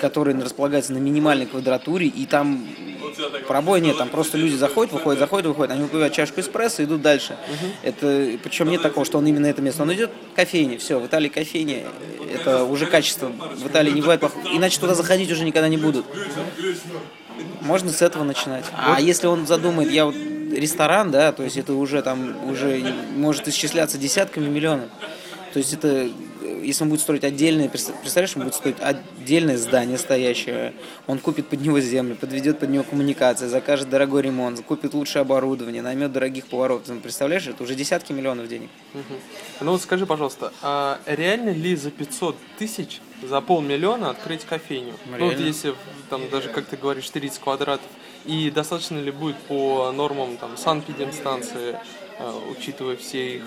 которые 0.00 0.38
располагаются 0.38 0.92
на 0.92 0.98
минимальной 0.98 1.46
квадратуре, 1.46 2.06
и 2.06 2.26
там 2.26 2.66
пробоя 3.46 3.80
нет, 3.80 3.98
там 3.98 4.08
просто 4.08 4.38
люди 4.38 4.54
заходят, 4.54 4.92
выходят, 4.92 5.18
заходят, 5.18 5.46
выходят, 5.46 5.72
они 5.72 5.82
выпивают 5.82 6.12
чашку 6.14 6.40
эспрессо 6.40 6.82
и 6.82 6.84
идут 6.86 7.02
дальше. 7.02 7.36
Это, 7.82 8.38
причем 8.42 8.68
нет 8.70 8.82
такого, 8.82 9.04
что 9.04 9.18
он 9.18 9.26
именно 9.26 9.46
это 9.46 9.62
место. 9.62 9.82
Он 9.82 9.92
идет 9.92 10.10
в 10.32 10.36
кофейне, 10.36 10.78
все, 10.78 10.98
в 10.98 11.06
Италии 11.06 11.28
кофейня, 11.28 11.59
это 12.32 12.64
уже 12.64 12.86
качество. 12.86 13.28
В 13.28 13.66
Италии 13.66 13.90
не 13.90 14.00
бывает 14.00 14.20
плохого. 14.20 14.42
Иначе 14.52 14.80
туда 14.80 14.94
заходить 14.94 15.30
уже 15.30 15.44
никогда 15.44 15.68
не 15.68 15.76
будут. 15.76 16.06
Можно 17.60 17.90
с 17.90 18.02
этого 18.02 18.24
начинать. 18.24 18.64
А 18.76 19.00
если 19.00 19.26
он 19.26 19.46
задумает, 19.46 19.90
я 19.90 20.06
вот 20.06 20.14
ресторан, 20.14 21.10
да, 21.10 21.32
то 21.32 21.42
есть 21.42 21.56
это 21.56 21.74
уже 21.74 22.02
там 22.02 22.48
уже 22.48 22.82
может 23.16 23.48
исчисляться 23.48 23.98
десятками 23.98 24.48
миллионов. 24.48 24.88
То 25.52 25.58
есть 25.58 25.72
это, 25.72 26.08
если 26.62 26.84
он 26.84 26.90
будет 26.90 27.00
строить 27.00 27.24
отдельное, 27.24 27.68
представ- 27.68 28.00
представляешь, 28.00 28.36
он 28.36 28.44
будет 28.44 28.54
строить 28.54 28.76
отдельное 28.80 29.56
здание 29.56 29.98
стоящее, 29.98 30.74
он 31.06 31.18
купит 31.18 31.48
под 31.48 31.60
него 31.60 31.80
землю, 31.80 32.16
подведет 32.16 32.58
под 32.58 32.70
него 32.70 32.84
коммуникации, 32.84 33.46
закажет 33.46 33.88
дорогой 33.88 34.22
ремонт, 34.22 34.62
купит 34.64 34.94
лучшее 34.94 35.22
оборудование, 35.22 35.82
наймет 35.82 36.12
дорогих 36.12 36.46
поваров. 36.46 36.82
Ты 36.84 36.94
представляешь, 36.96 37.46
это 37.46 37.62
уже 37.62 37.74
десятки 37.74 38.12
миллионов 38.12 38.48
денег. 38.48 38.70
Ну 39.60 39.72
вот 39.72 39.82
скажи, 39.82 40.06
пожалуйста, 40.06 40.52
а 40.62 41.00
реально 41.06 41.50
ли 41.50 41.76
за 41.76 41.90
500 41.90 42.36
тысяч, 42.58 43.00
за 43.22 43.40
полмиллиона 43.40 44.10
открыть 44.10 44.44
кофейню? 44.44 44.94
Ну 45.06 45.24
вот 45.24 45.32
Реально. 45.32 45.46
если 45.46 45.74
там 46.08 46.28
даже, 46.30 46.48
как 46.48 46.66
ты 46.66 46.76
говоришь, 46.76 47.08
30 47.10 47.38
квадратов, 47.38 47.86
и 48.24 48.50
достаточно 48.50 48.98
ли 48.98 49.10
будет 49.10 49.36
по 49.36 49.92
нормам 49.92 50.36
там 50.36 50.56
санэпидемстанции 50.56 51.78
э, 52.18 52.40
учитывая 52.50 52.96
все 52.96 53.36
их 53.36 53.44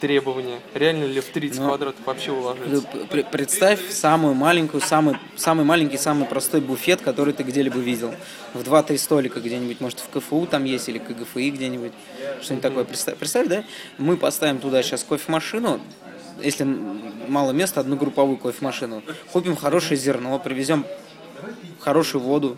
требования? 0.00 0.58
Реально 0.74 1.04
ли 1.04 1.20
в 1.20 1.26
30 1.26 1.60
Ну, 1.60 1.68
квадратов 1.68 2.00
вообще 2.06 2.32
уложиться? 2.32 2.86
Пр- 3.10 3.26
Представь 3.30 3.80
самую 3.90 4.34
маленькую, 4.34 4.80
самый, 4.80 5.16
самый 5.36 5.64
маленький, 5.64 5.98
самый 5.98 6.26
простой 6.26 6.60
буфет, 6.60 7.00
который 7.02 7.32
ты 7.34 7.42
где-либо 7.42 7.78
видел. 7.78 8.14
В 8.54 8.62
2-3 8.62 8.98
столика 8.98 9.40
где-нибудь, 9.40 9.80
может, 9.80 10.00
в 10.00 10.08
КФУ 10.08 10.46
там 10.46 10.64
есть 10.64 10.88
или 10.88 10.98
КГФИ 10.98 11.50
где-нибудь. 11.50 11.92
Что-нибудь 12.42 12.62
такое. 12.62 12.84
Представь, 12.84 13.16
представь, 13.16 13.48
да? 13.48 13.64
Мы 13.98 14.16
поставим 14.16 14.58
туда 14.58 14.82
сейчас 14.82 15.04
кофемашину, 15.04 15.80
если 16.42 16.64
мало 17.28 17.52
места, 17.52 17.80
одну 17.80 17.96
групповую 17.96 18.38
кофемашину. 18.38 19.02
Купим 19.32 19.54
хорошее 19.56 20.00
зерно, 20.00 20.38
привезем 20.38 20.86
хорошую 21.80 22.22
воду. 22.22 22.56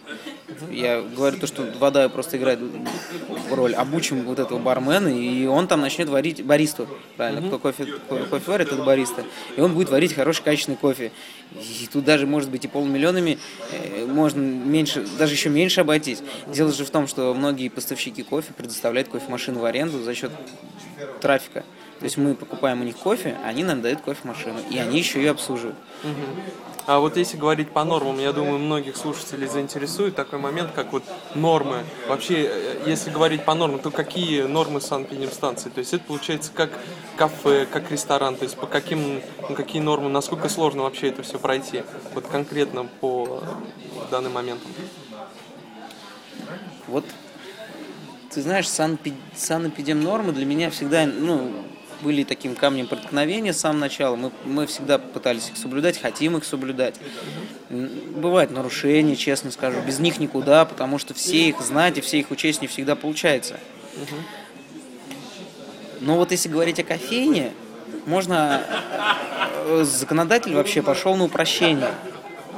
Я 0.70 1.00
говорю 1.00 1.38
то, 1.38 1.46
что 1.46 1.62
вода 1.78 2.08
просто 2.08 2.36
играет 2.36 2.60
роль. 3.50 3.74
Обучим 3.74 4.22
вот 4.24 4.38
этого 4.38 4.58
бармена, 4.58 5.08
и 5.08 5.46
он 5.46 5.66
там 5.66 5.80
начнет 5.80 6.08
варить 6.08 6.44
баристу. 6.44 6.86
Правильно, 7.16 7.46
кто 7.46 7.58
кофе, 7.58 7.86
ко- 8.08 8.24
кофе 8.26 8.50
варит, 8.50 8.72
это 8.72 8.82
бариста. 8.82 9.24
И 9.56 9.60
он 9.60 9.74
будет 9.74 9.90
варить 9.90 10.12
хороший, 10.14 10.42
качественный 10.42 10.76
кофе. 10.76 11.12
И 11.54 11.88
тут 11.92 12.04
даже, 12.04 12.26
может 12.26 12.50
быть, 12.50 12.64
и 12.64 12.68
полмиллионами 12.68 13.38
э, 13.72 14.06
можно 14.06 14.40
меньше, 14.40 15.06
даже 15.18 15.34
еще 15.34 15.48
меньше 15.48 15.80
обойтись. 15.82 16.22
Дело 16.46 16.72
же 16.72 16.84
в 16.84 16.90
том, 16.90 17.06
что 17.06 17.32
многие 17.34 17.68
поставщики 17.68 18.22
кофе 18.22 18.52
предоставляют 18.56 19.08
кофемашину 19.08 19.60
в 19.60 19.64
аренду 19.64 20.02
за 20.02 20.14
счет 20.14 20.30
трафика. 21.20 21.64
То 22.02 22.06
есть 22.06 22.16
мы 22.16 22.34
покупаем 22.34 22.80
у 22.80 22.84
них 22.84 22.96
кофе, 22.96 23.38
они 23.44 23.62
нам 23.62 23.80
дают 23.80 24.00
кофемашину, 24.00 24.58
и 24.68 24.76
они 24.76 24.98
еще 24.98 25.20
ее 25.20 25.30
обслуживают. 25.30 25.76
А 26.84 26.98
вот 26.98 27.16
если 27.16 27.36
говорить 27.36 27.70
по 27.70 27.84
нормам, 27.84 28.18
я 28.18 28.32
думаю, 28.32 28.58
многих 28.58 28.96
слушателей 28.96 29.46
заинтересует 29.46 30.16
такой 30.16 30.40
момент, 30.40 30.72
как 30.74 30.92
вот 30.92 31.04
нормы. 31.36 31.84
Вообще, 32.08 32.50
э, 32.50 32.82
если 32.86 33.10
говорить 33.10 33.44
по 33.44 33.54
нормам, 33.54 33.78
то 33.78 33.92
какие 33.92 34.42
нормы 34.42 34.80
санэпидемстанции? 34.80 35.70
То 35.70 35.78
есть 35.78 35.94
это 35.94 36.02
получается 36.02 36.50
как 36.52 36.72
кафе, 37.14 37.66
как 37.70 37.88
ресторан, 37.92 38.34
то 38.34 38.42
есть 38.42 38.56
по 38.56 38.66
каким, 38.66 39.22
ну, 39.48 39.54
какие 39.54 39.80
нормы, 39.80 40.08
насколько 40.08 40.48
сложно 40.48 40.82
вообще 40.82 41.10
это 41.10 41.22
все 41.22 41.38
пройти? 41.38 41.84
Вот 42.14 42.26
конкретно 42.26 42.88
по 43.00 43.44
данный 44.10 44.30
момент. 44.30 44.60
Вот, 46.88 47.04
ты 48.30 48.42
знаешь, 48.42 48.66
санэпи- 48.66 49.14
санэпидемнормы 49.36 50.32
для 50.32 50.46
меня 50.46 50.68
всегда, 50.70 51.06
ну, 51.06 51.52
были 52.02 52.24
таким 52.24 52.54
камнем 52.54 52.86
преткновения 52.86 53.52
с 53.52 53.60
самого 53.60 53.80
начала. 53.80 54.16
Мы, 54.16 54.30
мы 54.44 54.66
всегда 54.66 54.98
пытались 54.98 55.48
их 55.50 55.56
соблюдать, 55.56 56.00
хотим 56.00 56.36
их 56.36 56.44
соблюдать. 56.44 56.96
Бывают 57.70 58.50
нарушения, 58.50 59.16
честно 59.16 59.50
скажу. 59.50 59.80
Без 59.86 59.98
них 59.98 60.18
никуда, 60.18 60.64
потому 60.64 60.98
что 60.98 61.14
все 61.14 61.48
их 61.48 61.60
знать 61.60 61.98
и 61.98 62.00
все 62.00 62.18
их 62.18 62.30
учесть 62.30 62.60
не 62.60 62.66
всегда 62.66 62.96
получается. 62.96 63.58
Но 66.00 66.16
вот 66.16 66.32
если 66.32 66.48
говорить 66.48 66.80
о 66.80 66.82
кофейне, 66.82 67.52
можно... 68.06 68.62
э, 69.66 69.84
Законодатель 69.84 70.54
вообще 70.54 70.82
пошел 70.82 71.14
на 71.14 71.24
упрощение. 71.24 71.92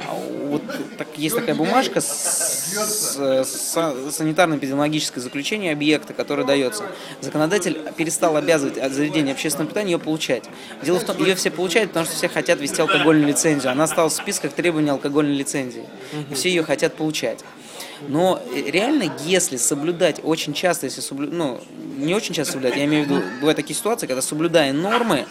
А 0.07 0.13
Вот 0.45 0.63
так, 0.97 1.07
есть 1.17 1.35
такая 1.35 1.55
бумажка 1.55 2.01
с, 2.01 2.73
с- 2.73 3.77
санитарно-эпидемиологическое 4.19 5.19
заключение 5.19 5.73
объекта, 5.73 6.13
которое 6.13 6.43
дается. 6.45 6.83
Законодатель 7.21 7.77
перестал 7.97 8.35
обязывать 8.37 8.77
от 8.77 8.91
заведения 8.93 9.33
общественного 9.33 9.69
питания 9.69 9.91
ее 9.93 9.99
получать. 9.99 10.43
Дело 10.83 10.99
в 10.99 11.03
том, 11.03 11.17
ее 11.23 11.35
все 11.35 11.51
получают, 11.51 11.91
потому 11.91 12.05
что 12.05 12.15
все 12.15 12.27
хотят 12.27 12.59
вести 12.59 12.81
алкогольную 12.81 13.27
лицензию. 13.27 13.71
Она 13.71 13.87
стала 13.87 14.09
в 14.09 14.13
списках 14.13 14.53
требований 14.53 14.89
алкогольной 14.89 15.35
лицензии. 15.35 15.85
И 16.29 16.33
все 16.33 16.49
ее 16.49 16.63
хотят 16.63 16.95
получать. 16.95 17.39
Но 18.09 18.41
э, 18.53 18.69
реально, 18.69 19.11
если 19.25 19.55
соблюдать 19.55 20.19
очень 20.21 20.53
часто, 20.53 20.85
если 20.85 20.99
соблю... 20.99 21.29
ну, 21.31 21.61
не 21.97 22.13
очень 22.13 22.35
часто 22.35 22.53
соблюдать, 22.53 22.77
я 22.77 22.83
имею 22.85 23.05
в 23.05 23.07
виду, 23.09 23.21
бывают 23.39 23.55
такие 23.55 23.75
ситуации, 23.75 24.05
когда 24.05 24.21
соблюдая 24.21 24.73
нормы, 24.73 25.25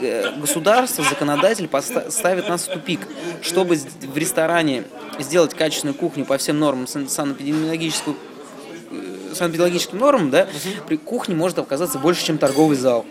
э, 0.00 0.32
государство, 0.38 1.04
законодатель 1.04 1.66
поста- 1.66 2.10
ставит 2.12 2.48
нас 2.48 2.68
в 2.68 2.72
тупик. 2.72 3.00
Чтобы 3.42 3.74
в 3.76 4.16
ресторане 4.16 4.84
сделать 5.18 5.54
качественную 5.54 5.94
кухню 5.94 6.24
по 6.24 6.36
всем 6.38 6.58
нормам 6.58 6.86
сан- 6.86 7.08
санэпидемиологического 7.08 8.14
э, 8.90 9.34
санэпидемиологическим 9.34 9.98
нормам, 9.98 10.30
да, 10.30 10.46
при 10.86 10.96
кухне 10.96 11.34
может 11.34 11.58
оказаться 11.58 11.98
больше, 11.98 12.24
чем 12.24 12.38
торговый 12.38 12.76
зал. 12.76 13.04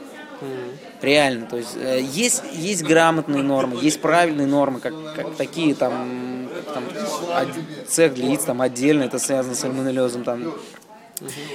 Реально, 1.01 1.45
то 1.45 1.57
есть 1.57 1.75
э, 1.75 2.01
есть, 2.01 2.43
есть 2.53 2.83
грамотные 2.83 3.43
нормы, 3.43 3.77
есть 3.81 4.01
правильные 4.01 4.47
нормы, 4.47 4.79
как, 4.79 4.93
как 5.15 5.35
такие 5.35 5.75
там, 5.75 6.47
как 6.65 6.73
там 6.73 6.83
од- 6.85 7.87
цех 7.89 8.13
для 8.15 8.27
яиц 8.27 8.43
там 8.43 8.61
отдельно, 8.61 9.03
это 9.03 9.19
связано 9.19 9.55
с 9.55 9.59
сальмонеллезом, 9.59 10.23
там 10.23 10.53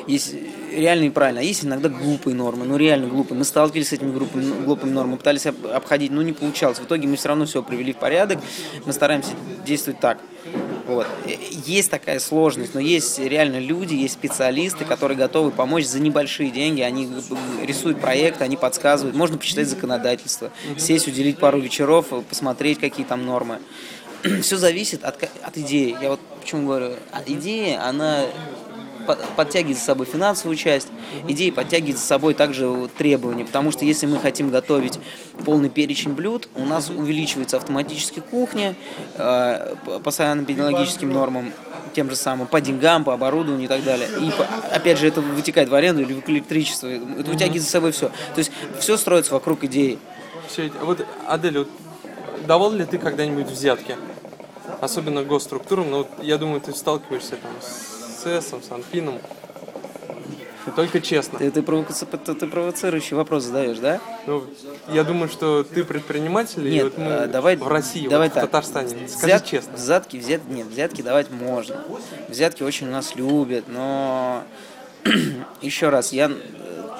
есть 0.06 0.34
реально 0.72 1.04
и 1.04 1.10
правильно, 1.10 1.40
а 1.40 1.44
есть 1.44 1.64
иногда 1.64 1.88
глупые 1.88 2.34
нормы, 2.34 2.64
ну 2.64 2.76
реально 2.76 3.08
глупые. 3.08 3.38
Мы 3.38 3.44
сталкивались 3.44 3.88
с 3.88 3.92
этими 3.92 4.12
группами, 4.12 4.64
глупыми 4.64 4.90
нормами, 4.90 5.16
пытались 5.16 5.46
об- 5.46 5.66
обходить, 5.66 6.10
но 6.10 6.22
не 6.22 6.32
получалось. 6.32 6.78
В 6.78 6.84
итоге 6.84 7.06
мы 7.08 7.16
все 7.16 7.28
равно 7.28 7.44
все 7.44 7.62
привели 7.62 7.92
в 7.92 7.96
порядок, 7.98 8.38
мы 8.86 8.92
стараемся 8.92 9.30
действовать 9.66 10.00
так. 10.00 10.18
Вот. 10.86 11.06
Э, 11.26 11.30
Есть 11.66 11.90
такая 11.90 12.18
сложность, 12.20 12.74
но 12.74 12.80
есть 12.80 13.18
реально 13.18 13.58
люди, 13.60 13.94
есть 13.94 14.14
специалисты, 14.14 14.84
которые 14.84 15.16
готовы 15.16 15.50
помочь 15.50 15.84
за 15.84 16.00
небольшие 16.00 16.50
деньги. 16.50 16.80
Они 16.80 17.08
рисуют 17.62 18.00
проект, 18.00 18.40
они 18.42 18.56
подсказывают. 18.56 19.14
Можно 19.14 19.36
почитать 19.38 19.68
законодательство, 19.68 20.50
сесть, 20.78 21.06
уделить 21.06 21.38
пару 21.38 21.60
вечеров, 21.60 22.06
э, 22.12 22.22
посмотреть, 22.28 22.78
какие 22.80 23.04
там 23.04 23.26
нормы. 23.26 23.58
Все 24.42 24.56
зависит 24.56 25.04
от, 25.04 25.22
от 25.22 25.58
идеи. 25.58 25.96
Я 26.00 26.10
вот 26.10 26.20
почему 26.40 26.66
говорю, 26.66 26.94
а 27.12 27.22
идея, 27.26 27.86
она 27.86 28.24
подтягивает 29.36 29.78
за 29.78 29.84
собой 29.84 30.06
финансовую 30.06 30.56
часть, 30.56 30.88
идея 31.28 31.52
подтягивает 31.52 31.98
за 31.98 32.04
собой 32.04 32.34
также 32.34 32.88
требования, 32.98 33.44
потому 33.44 33.70
что 33.72 33.84
если 33.84 34.06
мы 34.06 34.18
хотим 34.18 34.50
готовить 34.50 34.98
полный 35.44 35.68
перечень 35.68 36.12
блюд, 36.12 36.48
у 36.56 36.64
нас 36.64 36.90
увеличивается 36.90 37.56
автоматически 37.56 38.20
кухня 38.20 38.74
э, 39.16 39.74
по- 40.02 40.10
санэпидемиологическим 40.10 41.10
нормам, 41.12 41.52
тем 41.92 42.08
же 42.10 42.16
самым, 42.16 42.46
по 42.46 42.60
деньгам, 42.60 43.04
по 43.04 43.12
оборудованию 43.14 43.64
и 43.64 43.68
так 43.68 43.82
далее. 43.82 44.08
И 44.20 44.30
опять 44.72 44.98
же 44.98 45.08
это 45.08 45.20
вытекает 45.20 45.68
в 45.68 45.74
аренду 45.74 46.02
или 46.02 46.12
в 46.12 46.28
электричество, 46.28 46.86
это 46.86 47.30
вытягивает 47.30 47.62
за 47.62 47.68
собой 47.68 47.92
все. 47.92 48.08
То 48.34 48.38
есть 48.38 48.52
все 48.78 48.96
строится 48.96 49.32
вокруг 49.34 49.64
идеи. 49.64 49.98
Все 50.48 50.66
эти- 50.66 50.74
Вот, 50.82 51.04
Адель, 51.26 51.58
вот, 51.58 51.68
давал 52.46 52.72
ли 52.72 52.84
ты 52.84 52.98
когда-нибудь 52.98 53.46
взятки? 53.48 53.96
Особенно 54.80 55.22
госструктурам, 55.24 55.90
но 55.90 55.98
вот, 55.98 56.08
я 56.22 56.38
думаю, 56.38 56.60
ты 56.60 56.72
сталкиваешься 56.72 57.32
там 57.36 57.50
с 57.60 57.89
СЭСом, 58.22 58.62
с 58.62 58.70
Анфином. 58.70 59.18
Только 60.76 61.00
честно. 61.00 61.38
Ты, 61.38 61.50
ты, 61.50 61.62
провока- 61.62 61.92
ты- 62.24 62.34
ты 62.34 62.46
провоцирующий 62.46 63.16
вопрос 63.16 63.44
задаешь, 63.44 63.78
да? 63.78 63.98
Ну, 64.26 64.44
я 64.92 65.04
думаю, 65.04 65.28
что 65.28 65.64
ты 65.64 65.84
предприниматель, 65.84 66.66
и 66.66 66.70
Нет, 66.70 66.84
вот 66.84 66.98
мы 66.98 67.12
а, 67.14 67.26
давай, 67.26 67.56
в 67.56 67.66
России, 67.66 68.06
давай 68.06 68.28
вот 68.28 68.34
так. 68.34 68.44
в 68.44 68.46
Татарстане. 68.46 69.08
Скажи 69.08 69.26
Взят- 69.34 69.46
честно. 69.46 69.72
Взятки, 69.76 70.18
взят, 70.18 70.42
нет, 70.48 70.66
взятки 70.66 71.00
давать 71.02 71.30
можно. 71.30 71.82
Взятки 72.28 72.62
очень 72.62 72.88
у 72.88 72.92
нас 72.92 73.16
любят, 73.16 73.64
но 73.68 74.44
еще 75.62 75.88
раз, 75.88 76.12
я, 76.12 76.30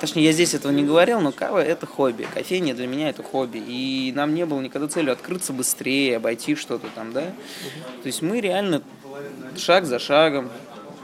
точнее, 0.00 0.24
я 0.24 0.32
здесь 0.32 0.54
этого 0.54 0.72
не 0.72 0.82
говорил, 0.82 1.20
но 1.20 1.30
кава 1.30 1.62
это 1.62 1.86
хобби. 1.86 2.26
Кофейня 2.32 2.74
для 2.74 2.86
меня 2.86 3.10
это 3.10 3.22
хобби. 3.22 3.58
И 3.64 4.10
нам 4.16 4.34
не 4.34 4.46
было 4.46 4.60
никогда 4.60 4.88
целью 4.88 5.12
открыться 5.12 5.52
быстрее, 5.52 6.16
обойти 6.16 6.54
что-то 6.56 6.86
там, 6.94 7.12
да. 7.12 7.26
То 8.02 8.06
есть 8.06 8.22
мы 8.22 8.40
реально 8.40 8.82
шаг 9.56 9.84
за 9.84 9.98
шагом, 9.98 10.48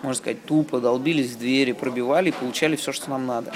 можно 0.03 0.15
сказать, 0.15 0.45
тупо 0.45 0.81
долбились 0.81 1.33
в 1.33 1.38
двери, 1.38 1.73
пробивали 1.73 2.29
и 2.29 2.33
получали 2.33 2.76
все, 2.76 2.93
что 2.93 3.11
нам 3.11 3.26
надо. 3.26 3.53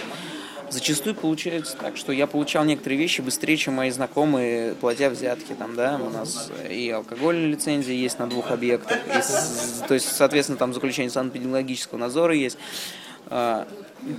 Зачастую 0.71 1.17
получается 1.17 1.77
так, 1.77 1.97
что 1.97 2.13
я 2.13 2.29
получал 2.29 2.65
некоторые 2.65 2.97
вещи 2.97 3.21
быстрее, 3.23 3.57
чем 3.57 3.75
мои 3.75 3.91
знакомые, 3.91 4.75
платя 4.77 5.11
взятки. 5.11 5.53
Там, 5.53 5.75
да, 5.75 6.01
у 6.01 6.11
нас 6.11 6.51
и 6.69 6.91
алкогольная 6.91 7.49
лицензия 7.49 7.95
есть 7.95 8.21
на 8.21 8.29
двух 8.29 8.53
объектах, 8.53 8.99
и 8.99 9.89
то 9.89 9.95
есть, 9.95 10.13
соответственно, 10.13 10.59
там 10.59 10.73
заключение 10.73 11.11
санэпидемиологического 11.11 11.99
надзора 11.99 12.37
есть. 12.37 12.57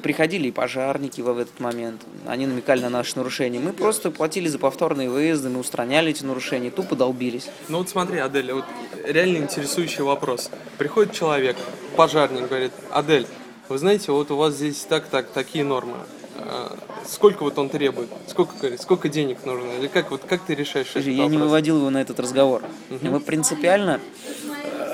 Приходили 0.03 0.47
и 0.47 0.51
пожарники 0.51 1.21
в 1.21 1.37
этот 1.37 1.59
момент, 1.59 2.01
они 2.27 2.45
намекали 2.45 2.81
на 2.81 2.89
наши 2.89 3.17
нарушения. 3.17 3.59
Мы 3.59 3.73
просто 3.73 4.11
платили 4.11 4.47
за 4.47 4.59
повторные 4.59 5.09
выезды, 5.09 5.49
мы 5.49 5.59
устраняли 5.59 6.11
эти 6.11 6.23
нарушения, 6.23 6.69
тупо 6.69 6.95
долбились. 6.95 7.49
Ну 7.67 7.79
вот 7.79 7.89
смотри, 7.89 8.19
Адель, 8.19 8.53
вот 8.53 8.65
реально 9.05 9.37
интересующий 9.37 10.03
вопрос. 10.03 10.51
Приходит 10.77 11.13
человек, 11.13 11.55
пожарник, 11.95 12.47
говорит, 12.47 12.71
Адель, 12.91 13.27
вы 13.69 13.77
знаете, 13.77 14.11
вот 14.11 14.29
у 14.31 14.35
вас 14.35 14.53
здесь 14.53 14.85
так, 14.87 15.07
так, 15.07 15.29
такие 15.31 15.63
нормы. 15.63 15.97
А, 16.37 16.77
Сколько 17.05 17.43
вот 17.43 17.57
он 17.57 17.69
требует? 17.69 18.09
Сколько, 18.27 18.77
сколько 18.77 19.09
денег 19.09 19.45
нужно? 19.45 19.71
Или 19.79 19.87
как, 19.87 20.11
вот, 20.11 20.21
как 20.27 20.41
ты 20.45 20.53
решаешь 20.53 20.87
Слушай, 20.91 21.13
я 21.13 21.25
не 21.25 21.37
вопрос? 21.37 21.43
выводил 21.43 21.77
его 21.77 21.89
на 21.89 22.01
этот 22.01 22.19
разговор. 22.19 22.63
Мы 23.01 23.19
принципиально, 23.19 23.99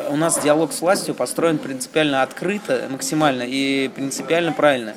у 0.10 0.16
нас 0.16 0.42
диалог 0.42 0.72
с 0.72 0.82
властью 0.82 1.16
построен 1.16 1.58
принципиально 1.58 2.24
открыто, 2.24 2.88
максимально 2.90 3.44
и 3.46 3.90
принципиально 3.90 4.54
правильно. 4.54 4.96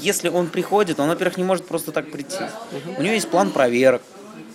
Если 0.00 0.28
он 0.28 0.48
приходит, 0.48 1.00
он, 1.00 1.08
во-первых, 1.08 1.38
не 1.38 1.44
может 1.44 1.66
просто 1.66 1.92
так 1.92 2.10
прийти. 2.10 2.44
У 2.96 3.02
него 3.02 3.14
есть 3.14 3.28
план 3.28 3.50
проверок. 3.50 4.02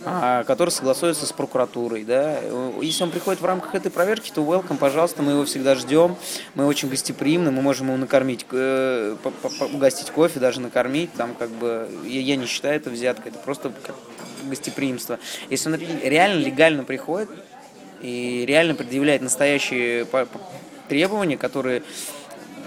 а, 0.05 0.43
который 0.43 0.69
согласуется 0.69 1.25
с 1.25 1.31
прокуратурой. 1.31 2.03
Да? 2.03 2.37
Если 2.81 3.03
он 3.03 3.11
приходит 3.11 3.39
в 3.39 3.45
рамках 3.45 3.73
этой 3.73 3.89
проверки, 3.89 4.31
то 4.33 4.41
welcome, 4.41 4.77
пожалуйста, 4.77 5.21
мы 5.21 5.31
его 5.31 5.45
всегда 5.45 5.75
ждем. 5.75 6.17
Мы 6.55 6.65
очень 6.65 6.89
гостеприимны, 6.89 7.51
мы 7.51 7.61
можем 7.61 7.87
его 7.87 7.95
накормить, 7.95 8.45
э, 8.51 9.15
угостить 9.73 10.11
кофе, 10.11 10.41
даже 10.41 10.59
накормить. 10.59 11.13
Там, 11.13 11.33
как 11.35 11.49
бы, 11.51 11.87
я, 12.05 12.35
не 12.35 12.45
считаю 12.47 12.75
это 12.75 12.89
взяткой, 12.89 13.31
это 13.31 13.39
просто 13.39 13.71
гостеприимство. 14.43 15.19
Если 15.49 15.71
он 15.71 15.79
реально 16.03 16.39
легально 16.41 16.83
приходит 16.83 17.29
и 18.03 18.45
реально 18.45 18.75
предъявляет 18.75 19.21
настоящие 19.21 20.05
требования, 20.87 21.37
которые 21.37 21.81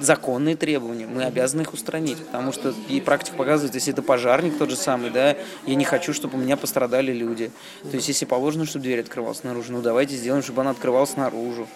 законные 0.01 0.57
требования, 0.57 1.07
мы 1.07 1.25
обязаны 1.25 1.63
их 1.63 1.73
устранить, 1.73 2.19
потому 2.19 2.53
что 2.53 2.75
и 2.89 3.01
практика 3.01 3.37
показывает, 3.37 3.75
если 3.75 3.93
это 3.93 4.03
пожарник 4.03 4.59
тот 4.59 4.71
же 4.71 4.77
самый, 4.77 5.11
да, 5.11 5.37
я 5.67 5.75
не 5.75 5.85
хочу, 5.85 6.13
чтобы 6.13 6.37
у 6.37 6.41
меня 6.41 6.57
пострадали 6.57 7.13
люди. 7.13 7.51
То 7.83 7.97
есть, 7.97 8.09
если 8.09 8.25
положено, 8.25 8.67
чтобы 8.67 8.85
дверь 8.85 9.01
открывалась 9.01 9.39
снаружи, 9.39 9.73
ну 9.73 9.83
давайте 9.83 10.15
сделаем, 10.17 10.43
чтобы 10.43 10.63
она 10.63 10.71
открывалась 10.71 11.17
наружу. 11.17 11.67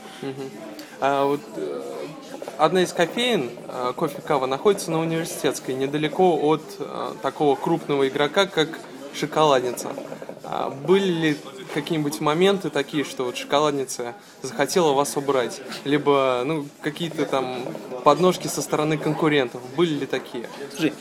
А 1.00 1.24
вот 1.24 1.40
э, 1.56 1.82
одна 2.58 2.82
из 2.82 2.92
кофеин, 2.92 3.50
э, 3.68 3.92
кофе 3.96 4.20
кава, 4.20 4.44
находится 4.44 4.90
на 4.90 5.00
университетской, 5.00 5.74
недалеко 5.74 6.38
от 6.42 6.62
э, 6.78 7.12
такого 7.22 7.56
крупного 7.56 8.06
игрока, 8.06 8.44
как 8.44 8.78
шоколадница. 9.14 9.88
А 10.44 10.68
были 10.68 11.10
ли 11.10 11.36
какие-нибудь 11.72 12.20
моменты 12.20 12.70
такие, 12.70 13.04
что 13.04 13.24
вот 13.24 13.36
шоколадница 13.36 14.14
захотела 14.42 14.92
вас 14.92 15.16
убрать? 15.16 15.60
Либо, 15.84 16.42
ну, 16.44 16.66
какие-то 16.82 17.26
там 17.26 17.64
подножки 18.04 18.48
со 18.48 18.62
стороны 18.62 18.98
конкурентов? 18.98 19.60
Были 19.76 20.00
ли 20.00 20.06
такие? 20.06 20.48
Слушай, 20.70 20.92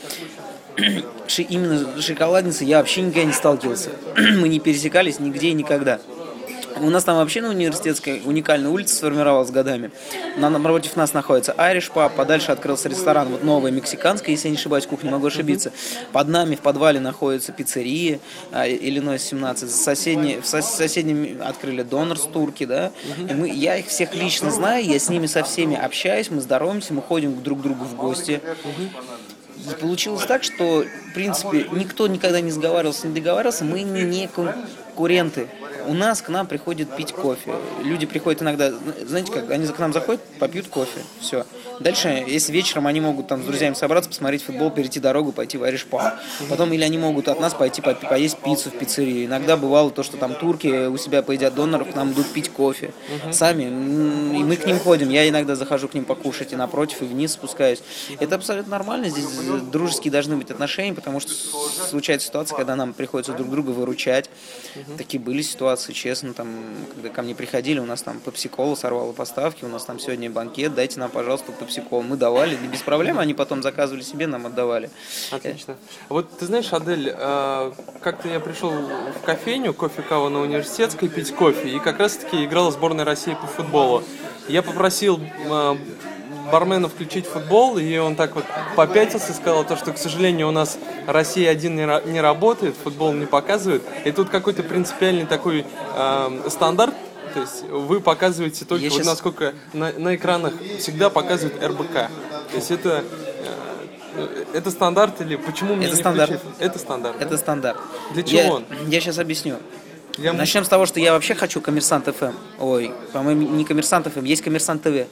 именно 1.48 2.00
шоколадница 2.00 2.64
я 2.64 2.78
вообще 2.78 3.02
никогда 3.02 3.24
не 3.24 3.32
сталкивался. 3.32 3.90
Мы 4.16 4.48
не 4.48 4.60
пересекались 4.60 5.20
нигде 5.20 5.48
и 5.48 5.52
никогда. 5.52 6.00
У 6.80 6.88
нас 6.88 7.04
там 7.04 7.16
вообще 7.16 7.42
на 7.42 7.50
университетской 7.50 8.22
уникальная 8.24 8.70
улица 8.70 8.96
сформировалась 8.96 9.50
годами. 9.50 9.90
На, 10.38 10.48
напротив 10.48 10.96
нас 10.96 11.12
находится 11.12 11.52
Irish 11.52 11.92
Pub, 11.92 12.10
подальше 12.16 12.52
открылся 12.52 12.88
ресторан, 12.88 13.28
вот 13.28 13.44
новая 13.44 13.70
мексиканская, 13.70 14.30
если 14.30 14.48
я 14.48 14.52
не 14.52 14.56
ошибаюсь, 14.56 14.86
кухня, 14.86 15.10
могу 15.10 15.26
ошибиться. 15.26 15.72
Под 16.12 16.28
нами 16.28 16.54
в 16.54 16.60
подвале 16.60 16.98
находится 16.98 17.52
пиццерия, 17.52 18.18
Иллинойс 18.52 19.22
17. 19.24 19.68
В, 19.68 19.74
соседней, 19.74 20.40
в 20.40 20.46
соседнем 20.46 21.42
открыли 21.42 21.82
Донорс 21.82 22.22
турки, 22.22 22.64
да. 22.64 22.92
И 23.28 23.34
мы, 23.34 23.50
я 23.50 23.76
их 23.76 23.86
всех 23.86 24.14
лично 24.14 24.50
знаю, 24.50 24.84
я 24.84 24.98
с 24.98 25.08
ними 25.10 25.26
со 25.26 25.42
всеми 25.42 25.76
общаюсь, 25.76 26.30
мы 26.30 26.40
здороваемся, 26.40 26.94
мы 26.94 27.02
ходим 27.02 27.42
друг 27.42 27.60
к 27.60 27.62
другу 27.62 27.84
в 27.84 27.94
гости. 27.94 28.40
И 29.70 29.74
получилось 29.78 30.24
так, 30.24 30.42
что, 30.42 30.84
в 31.10 31.14
принципе, 31.14 31.66
никто 31.72 32.06
никогда 32.06 32.40
не 32.40 32.50
сговаривался, 32.50 33.06
не 33.08 33.14
договаривался, 33.14 33.64
мы 33.64 33.82
не 33.82 34.28
конкуренты 34.28 35.48
у 35.86 35.94
нас 35.94 36.22
к 36.22 36.28
нам 36.28 36.46
приходят 36.46 36.94
пить 36.96 37.12
кофе. 37.12 37.52
Люди 37.82 38.06
приходят 38.06 38.42
иногда, 38.42 38.72
знаете 39.06 39.32
как, 39.32 39.50
они 39.50 39.66
к 39.66 39.78
нам 39.78 39.92
заходят, 39.92 40.20
попьют 40.38 40.68
кофе, 40.68 41.00
все. 41.20 41.44
Дальше, 41.80 42.24
если 42.26 42.52
вечером 42.52 42.86
они 42.86 43.00
могут 43.00 43.28
там 43.28 43.42
с 43.42 43.46
друзьями 43.46 43.72
собраться, 43.74 44.10
посмотреть 44.10 44.42
футбол, 44.42 44.70
перейти 44.70 45.00
дорогу, 45.00 45.32
пойти 45.32 45.56
в 45.56 45.62
Pub. 45.62 46.12
Потом 46.48 46.72
или 46.72 46.82
они 46.84 46.98
могут 46.98 47.28
от 47.28 47.40
нас 47.40 47.54
пойти 47.54 47.80
по 47.80 47.94
поесть 47.94 48.38
пиццу 48.38 48.70
в 48.70 48.78
пиццерии. 48.78 49.24
Иногда 49.24 49.56
бывало 49.56 49.90
то, 49.90 50.02
что 50.02 50.18
там 50.18 50.34
турки 50.34 50.88
у 50.88 50.98
себя 50.98 51.22
поедят 51.22 51.54
доноров, 51.54 51.90
к 51.90 51.94
нам 51.94 52.12
идут 52.12 52.26
пить 52.32 52.50
кофе. 52.50 52.92
Сами. 53.32 53.62
И 53.62 54.42
мы 54.42 54.56
к 54.56 54.66
ним 54.66 54.78
ходим. 54.78 55.08
Я 55.08 55.26
иногда 55.28 55.56
захожу 55.56 55.88
к 55.88 55.94
ним 55.94 56.04
покушать 56.04 56.52
и 56.52 56.56
напротив, 56.56 57.00
и 57.00 57.06
вниз 57.06 57.32
спускаюсь. 57.32 57.82
Это 58.18 58.34
абсолютно 58.34 58.72
нормально. 58.72 59.08
Здесь 59.08 59.24
дружеские 59.72 60.12
должны 60.12 60.36
быть 60.36 60.50
отношения, 60.50 60.92
потому 60.92 61.20
что 61.20 61.32
случается 61.32 62.26
ситуация, 62.26 62.56
когда 62.56 62.76
нам 62.76 62.92
приходится 62.92 63.32
друг 63.32 63.50
друга 63.50 63.70
выручать. 63.70 64.28
Такие 64.98 65.18
были 65.18 65.40
ситуации, 65.40 65.69
честно, 65.76 66.34
там, 66.34 66.48
когда 66.94 67.08
ко 67.08 67.22
мне 67.22 67.34
приходили, 67.34 67.78
у 67.78 67.84
нас 67.84 68.02
там 68.02 68.20
попсикола 68.20 68.74
сорвала 68.74 69.12
поставки, 69.12 69.64
у 69.64 69.68
нас 69.68 69.84
там 69.84 69.98
сегодня 69.98 70.30
банкет, 70.30 70.74
дайте 70.74 70.98
нам, 71.00 71.10
пожалуйста, 71.10 71.52
Пепсико. 71.52 72.00
Мы 72.00 72.16
давали, 72.16 72.56
без 72.56 72.82
проблем 72.82 73.18
они 73.18 73.34
потом 73.34 73.62
заказывали 73.62 74.02
себе, 74.02 74.26
нам 74.26 74.46
отдавали. 74.46 74.90
Отлично. 75.30 75.76
Вот 76.08 76.38
ты 76.38 76.46
знаешь, 76.46 76.72
Адель, 76.72 77.12
а, 77.16 77.72
как-то 78.00 78.28
я 78.28 78.40
пришел 78.40 78.70
в 78.70 79.24
кофейню, 79.24 79.74
кофе 79.74 80.02
кава 80.02 80.28
на 80.28 80.40
университетской, 80.40 81.08
пить 81.08 81.34
кофе, 81.34 81.68
и 81.68 81.78
как 81.78 81.98
раз-таки 81.98 82.44
играла 82.44 82.70
сборная 82.70 83.04
России 83.04 83.36
по 83.40 83.46
футболу. 83.46 84.02
Я 84.48 84.62
попросил 84.62 85.20
а, 85.48 85.76
бармена 86.50 86.88
включить 86.88 87.26
футбол, 87.26 87.78
и 87.78 87.96
он 87.98 88.16
так 88.16 88.34
вот 88.34 88.44
попятился, 88.76 89.32
сказал 89.32 89.64
то, 89.64 89.76
что, 89.76 89.92
к 89.92 89.98
сожалению, 89.98 90.48
у 90.48 90.52
нас 90.52 90.78
Россия 91.06 91.50
один 91.50 91.76
не, 91.76 92.10
не 92.10 92.20
работает, 92.20 92.74
футбол 92.82 93.12
не 93.12 93.26
показывает. 93.26 93.82
И 94.04 94.12
тут 94.12 94.30
какой-то 94.30 94.62
принципиальный 94.62 95.26
такой 95.26 95.64
э, 95.96 96.40
стандарт 96.48 96.94
то 97.34 97.40
есть 97.40 97.62
вы 97.68 98.00
показываете 98.00 98.64
только, 98.64 98.84
вот 98.84 98.92
сейчас... 98.92 99.06
насколько 99.06 99.54
на, 99.72 99.92
на 99.92 100.16
экранах 100.16 100.52
всегда 100.78 101.10
показывают 101.10 101.62
РБК. 101.62 101.92
То 101.92 102.56
есть 102.56 102.72
это 102.72 103.04
э, 104.16 104.44
это 104.54 104.70
стандарт 104.70 105.20
или 105.20 105.36
почему 105.36 105.74
мне 105.74 105.86
это 105.86 105.94
не 105.94 106.00
стандарт. 106.00 106.30
Включить? 106.30 106.56
Это 106.58 106.78
стандарт. 106.78 107.16
Это 107.20 107.38
стандарт. 107.38 107.78
Для 108.14 108.22
чего 108.22 108.40
я, 108.40 108.52
он? 108.52 108.64
Я 108.88 109.00
сейчас 109.00 109.18
объясню. 109.18 109.56
Я... 110.18 110.32
Начнем 110.32 110.64
с 110.64 110.68
того, 110.68 110.86
что 110.86 111.00
я 111.00 111.12
вообще 111.12 111.34
хочу 111.34 111.60
Коммерсант 111.60 112.06
ФМ. 112.06 112.32
Ой, 112.58 112.92
по-моему, 113.12 113.48
не 113.48 113.64
Коммерсант 113.64 114.06
ФМ, 114.06 114.24
есть 114.24 114.42
Коммерсант 114.42 114.82
ТВ. 114.82 114.88
Угу. 114.88 115.06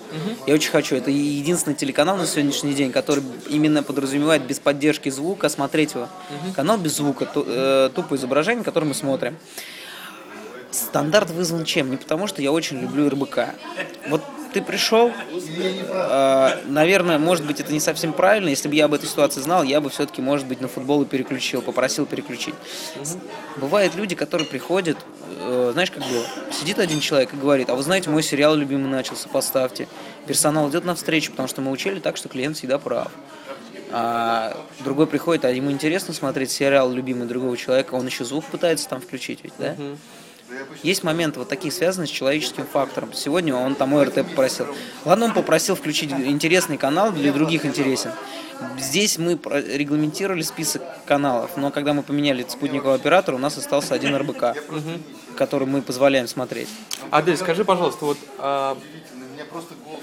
Я 0.47 0.55
очень 0.55 0.71
хочу. 0.71 0.97
Это 0.97 1.11
единственный 1.11 1.75
телеканал 1.75 2.17
на 2.17 2.27
сегодняшний 2.27 2.75
день, 2.75 2.93
который 2.93 3.23
именно 3.49 3.83
подразумевает 3.83 4.43
без 4.43 4.59
поддержки 4.59 5.09
звука 5.09 5.49
смотреть 5.49 5.95
его. 5.95 6.05
Угу. 6.05 6.55
Канал 6.55 6.79
без 6.79 6.97
звука, 6.97 7.29
э, 7.35 7.91
тупое 7.95 8.19
изображение, 8.19 8.65
которое 8.65 8.87
мы 8.87 8.95
смотрим. 8.95 9.37
Стандарт 10.79 11.31
вызван 11.31 11.65
чем? 11.65 11.91
Не 11.91 11.97
потому, 11.97 12.27
что 12.27 12.43
я 12.43 12.53
очень 12.53 12.81
люблю 12.81 13.09
РБК. 13.09 13.55
Вот 14.09 14.23
ты 14.53 14.63
пришел, 14.63 15.13
э, 15.13 16.51
наверное, 16.67 17.19
может 17.19 17.47
быть, 17.47 17.61
это 17.61 17.73
не 17.73 17.81
совсем 17.81 18.13
правильно. 18.13 18.49
Если 18.49 18.69
бы 18.69 18.75
я 18.75 18.87
об 18.87 18.95
этой 18.95 19.07
ситуации 19.07 19.41
знал, 19.41 19.63
я 19.63 19.81
бы 19.81 19.91
все-таки, 19.91 20.23
может 20.23 20.47
быть, 20.47 20.61
на 20.61 20.69
футбол 20.69 21.03
и 21.03 21.05
переключил, 21.05 21.61
попросил 21.61 22.07
переключить. 22.07 22.55
Бывают 23.57 23.95
люди, 23.95 24.15
которые 24.15 24.47
приходят, 24.47 24.97
э, 25.41 25.71
знаешь, 25.73 25.91
как 25.91 26.03
было, 26.03 26.25
сидит 26.53 26.79
один 26.79 27.01
человек 27.01 27.35
и 27.35 27.37
говорит, 27.37 27.69
а 27.71 27.75
вы 27.75 27.83
знаете, 27.83 28.09
мой 28.09 28.23
сериал 28.23 28.55
любимый 28.55 28.89
начался, 28.89 29.29
поставьте. 29.29 29.89
Персонал 30.27 30.71
идет 30.71 30.85
навстречу, 30.85 31.33
потому 31.33 31.49
что 31.49 31.61
мы 31.61 31.71
учили 31.71 32.01
так, 32.01 32.17
что 32.17 32.29
клиент 32.29 32.57
всегда 32.57 32.79
прав. 32.79 33.11
А 33.91 34.57
другой 34.81 35.07
приходит, 35.07 35.45
а 35.45 35.51
ему 35.51 35.71
интересно 35.71 36.15
смотреть 36.15 36.51
сериал 36.51 36.91
любимый 36.91 37.27
другого 37.27 37.57
человека, 37.57 37.95
он 37.95 38.07
еще 38.07 38.25
звук 38.25 38.45
пытается 38.47 38.89
там 38.89 39.01
включить, 39.01 39.41
ведь, 39.43 39.55
да? 39.59 39.73
Uh-huh. 39.73 39.97
Есть 40.83 41.03
моменты 41.03 41.41
вот 41.41 41.49
такие, 41.49 41.73
связанные 41.73 42.09
с 42.09 42.11
человеческим 42.11 42.67
фактором. 42.67 43.13
Сегодня 43.13 43.55
он 43.55 43.75
там 43.75 43.95
ОРТ 43.95 44.15
попросил. 44.15 44.67
Ладно, 45.05 45.27
он 45.27 45.35
попросил 45.35 45.75
включить 45.75 46.11
интересный 46.13 46.79
канал, 46.79 47.13
для 47.13 47.33
других 47.33 47.67
интересен. 47.67 48.13
Здесь 48.79 49.19
мы 49.19 49.33
регламентировали 49.33 50.43
список 50.43 50.83
каналов, 51.05 51.57
но 51.57 51.71
когда 51.71 51.93
мы 51.93 52.03
поменяли 52.03 52.45
спутникового 52.49 52.95
оператора, 52.95 53.37
у 53.37 53.39
нас 53.39 53.57
остался 53.57 53.95
один 53.95 54.17
РБК, 54.17 54.57
который 55.37 55.67
мы 55.67 55.83
позволяем 55.83 56.27
смотреть. 56.27 56.69
Адель, 57.11 57.37
скажи, 57.37 57.65
пожалуйста, 57.65 58.05
вот 58.05 58.19
а, 58.39 58.77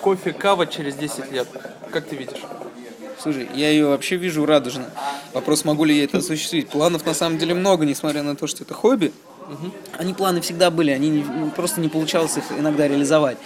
кофе 0.01 0.31
кава 0.31 0.67
через 0.67 0.95
10 0.95 1.31
лет, 1.31 1.47
как 1.91 2.08
ты 2.08 2.15
видишь? 2.15 2.41
Слушай, 3.19 3.49
я 3.55 3.69
ее 3.69 3.88
вообще 3.88 4.15
вижу 4.17 4.45
радужно. 4.45 4.89
Вопрос, 5.34 5.65
могу 5.65 5.84
ли 5.84 5.97
я 5.97 6.03
это 6.03 6.19
осуществить. 6.19 6.69
Планов 6.69 7.05
на 7.05 7.13
самом 7.13 7.38
деле 7.38 7.53
много, 7.53 7.86
несмотря 7.86 8.23
на 8.23 8.36
то, 8.36 8.47
что 8.47 8.63
это 8.63 8.73
хобби. 8.73 9.12
Угу. 9.49 9.71
Они 9.99 10.13
планы 10.13 10.41
всегда 10.41 10.71
были, 10.71 10.91
они 10.91 11.10
не, 11.10 11.49
просто 11.51 11.81
не 11.81 11.89
получалось 11.89 12.38
их 12.38 12.43
иногда 12.58 12.88
реализовать. 12.88 13.38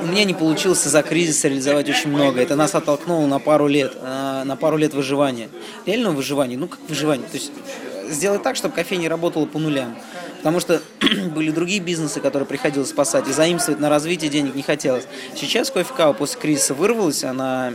У 0.00 0.06
меня 0.06 0.24
не 0.24 0.34
получилось 0.34 0.82
за 0.82 1.02
кризис 1.02 1.44
реализовать 1.44 1.88
очень 1.88 2.08
много. 2.08 2.40
Это 2.40 2.56
нас 2.56 2.74
оттолкнуло 2.74 3.26
на 3.26 3.38
пару 3.38 3.66
лет, 3.66 3.92
э, 4.00 4.42
на 4.44 4.56
пару 4.56 4.76
лет 4.76 4.94
выживания. 4.94 5.48
Реального 5.84 6.14
выживания, 6.14 6.56
ну 6.56 6.68
как 6.68 6.80
выживание, 6.88 7.26
то 7.28 7.36
есть 7.36 7.52
э, 7.94 8.10
сделать 8.10 8.42
так, 8.42 8.56
чтобы 8.56 8.74
кофейня 8.74 9.08
работала 9.08 9.44
по 9.44 9.58
нулям. 9.58 9.96
Потому 10.38 10.60
что 10.60 10.80
были 11.34 11.50
другие 11.50 11.80
бизнесы, 11.80 12.20
которые 12.20 12.46
приходилось 12.46 12.88
спасать, 12.88 13.28
и 13.28 13.32
заимствовать 13.32 13.80
на 13.80 13.88
развитие 13.88 14.30
денег 14.30 14.54
не 14.54 14.62
хотелось. 14.62 15.04
Сейчас 15.36 15.70
кофе 15.70 16.14
после 16.18 16.40
кризиса 16.40 16.74
вырвалась, 16.74 17.24
она 17.24 17.72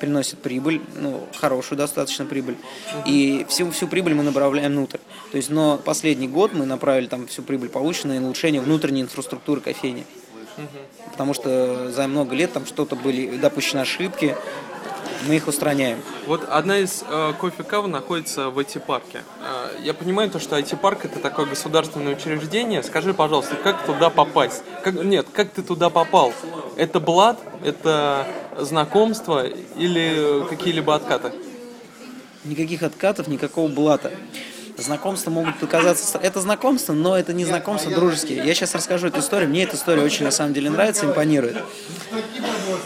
приносит 0.00 0.40
прибыль, 0.40 0.80
ну, 0.96 1.28
хорошую 1.36 1.78
достаточно 1.78 2.24
прибыль. 2.24 2.56
И 3.06 3.46
всю, 3.48 3.70
всю 3.70 3.86
прибыль 3.86 4.14
мы 4.14 4.22
направляем 4.24 4.72
внутрь. 4.72 4.98
То 5.30 5.36
есть, 5.36 5.50
но 5.50 5.78
последний 5.78 6.26
год 6.26 6.52
мы 6.52 6.66
направили 6.66 7.06
там 7.06 7.26
всю 7.26 7.42
прибыль 7.42 7.68
полученную 7.68 8.20
на 8.20 8.26
улучшение 8.26 8.60
внутренней 8.60 9.02
инфраструктуры 9.02 9.60
кофейни. 9.60 10.04
Потому 11.12 11.34
что 11.34 11.90
за 11.90 12.06
много 12.08 12.34
лет 12.34 12.52
там 12.52 12.66
что-то 12.66 12.96
были 12.96 13.36
допущены 13.36 13.80
ошибки, 13.80 14.36
мы 15.26 15.36
их 15.36 15.48
устраняем. 15.48 15.98
Вот 16.26 16.46
одна 16.48 16.78
из 16.78 17.04
э, 17.08 17.32
кофе 17.38 17.62
кав 17.62 17.86
находится 17.86 18.50
в 18.50 18.58
IT-парке. 18.58 19.22
Э, 19.42 19.82
я 19.82 19.94
понимаю 19.94 20.30
то, 20.30 20.38
что 20.38 20.58
IT-парк 20.58 21.04
это 21.04 21.18
такое 21.18 21.46
государственное 21.46 22.14
учреждение. 22.14 22.82
Скажи, 22.82 23.14
пожалуйста, 23.14 23.56
как 23.56 23.84
туда 23.84 24.10
попасть? 24.10 24.62
Как, 24.82 24.94
нет, 24.94 25.26
как 25.32 25.50
ты 25.50 25.62
туда 25.62 25.90
попал? 25.90 26.32
Это 26.76 27.00
блат? 27.00 27.38
Это 27.64 28.26
знакомство 28.58 29.46
или 29.46 30.46
какие-либо 30.48 30.94
откаты? 30.94 31.32
Никаких 32.44 32.82
откатов, 32.82 33.28
никакого 33.28 33.68
блата. 33.68 34.12
Знакомства 34.82 35.30
могут 35.30 35.58
показаться... 35.58 36.18
Это 36.18 36.40
знакомство, 36.40 36.92
но 36.92 37.16
это 37.16 37.32
не 37.32 37.44
знакомство 37.44 37.92
дружеские. 37.92 38.44
Я 38.44 38.54
сейчас 38.54 38.74
расскажу 38.74 39.08
эту 39.08 39.20
историю. 39.20 39.48
Мне 39.48 39.64
эта 39.64 39.76
история 39.76 40.02
очень, 40.02 40.24
на 40.24 40.30
самом 40.30 40.52
деле, 40.52 40.70
нравится, 40.70 41.06
импонирует. 41.06 41.56